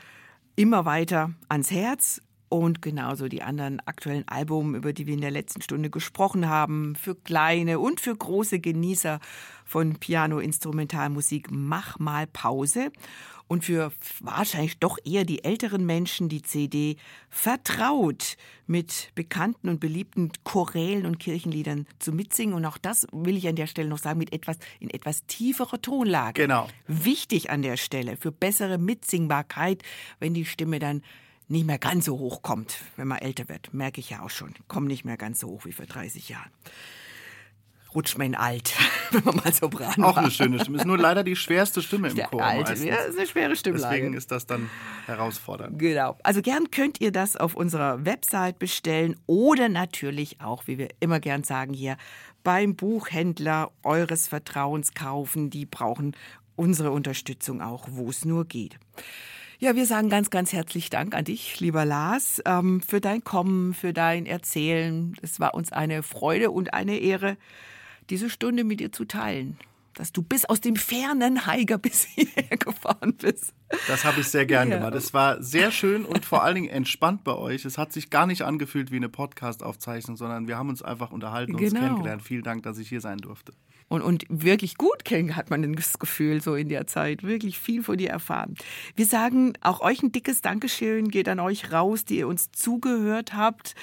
[0.55, 2.21] immer weiter ans Herz
[2.59, 6.95] und genauso die anderen aktuellen Alben, über die wir in der letzten Stunde gesprochen haben,
[6.95, 9.19] für kleine und für große Genießer
[9.65, 12.91] von Piano-Instrumentalmusik, mach mal Pause.
[13.47, 13.91] Und für
[14.21, 16.97] wahrscheinlich doch eher die älteren Menschen die CD
[17.29, 22.55] vertraut mit bekannten und beliebten Chorälen und Kirchenliedern zu mitsingen.
[22.55, 25.79] Und auch das will ich an der Stelle noch sagen, mit etwas, in etwas tieferer
[25.79, 26.41] Tonlage.
[26.41, 26.67] Genau.
[26.87, 29.83] Wichtig an der Stelle für bessere Mitsingbarkeit,
[30.19, 31.03] wenn die Stimme dann
[31.47, 33.73] nicht mehr ganz so hoch kommt, wenn man älter wird.
[33.73, 34.53] Merke ich ja auch schon.
[34.67, 36.51] Kommt nicht mehr ganz so hoch wie vor 30 Jahren.
[37.93, 38.73] Rutscht man alt,
[39.11, 40.79] wenn man mal so bran Auch eine schöne Stimme.
[40.79, 42.43] Ist nur leider die schwerste Stimme im Chor.
[42.43, 43.77] Alte, ja, ist eine schwere Stimme.
[43.77, 44.69] Deswegen ist das dann
[45.05, 45.79] herausfordernd.
[45.79, 46.17] Genau.
[46.23, 51.21] Also gern könnt ihr das auf unserer Website bestellen oder natürlich auch, wie wir immer
[51.21, 51.95] gern sagen hier,
[52.43, 55.49] beim Buchhändler eures Vertrauens kaufen.
[55.49, 56.17] Die brauchen
[56.57, 58.77] unsere Unterstützung auch, wo es nur geht.
[59.59, 63.73] Ja, wir sagen ganz, ganz herzlich Dank an dich, lieber Lars, ähm, für dein Kommen,
[63.73, 65.15] für dein Erzählen.
[65.21, 67.37] Es war uns eine Freude und eine Ehre,
[68.09, 69.57] diese Stunde mit dir zu teilen.
[69.93, 73.53] Dass du bis aus dem fernen Haiger bis hierher gefahren bist.
[73.87, 74.77] Das habe ich sehr gern ja.
[74.77, 74.93] gemacht.
[74.93, 77.63] Es war sehr schön und vor allen Dingen entspannt bei euch.
[77.63, 81.53] Es hat sich gar nicht angefühlt wie eine Podcast-Aufzeichnung, sondern wir haben uns einfach unterhalten
[81.53, 81.75] und genau.
[81.75, 82.21] uns kennengelernt.
[82.23, 83.53] Vielen Dank, dass ich hier sein durfte
[83.87, 87.23] und, und wirklich gut kennen, hat man das Gefühl so in der Zeit.
[87.23, 88.55] Wirklich viel von dir erfahren.
[88.95, 93.33] Wir sagen auch euch ein dickes Dankeschön geht an euch raus, die ihr uns zugehört
[93.33, 93.75] habt.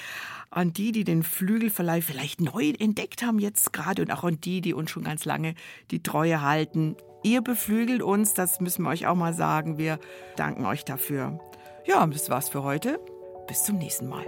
[0.49, 4.61] An die, die den Flügelverleih vielleicht neu entdeckt haben jetzt gerade und auch an die,
[4.61, 5.55] die uns schon ganz lange
[5.89, 6.95] die Treue halten.
[7.23, 9.77] Ihr beflügelt uns, das müssen wir euch auch mal sagen.
[9.77, 9.99] Wir
[10.35, 11.39] danken euch dafür.
[11.85, 12.99] Ja, das war's für heute.
[13.47, 14.25] Bis zum nächsten Mal.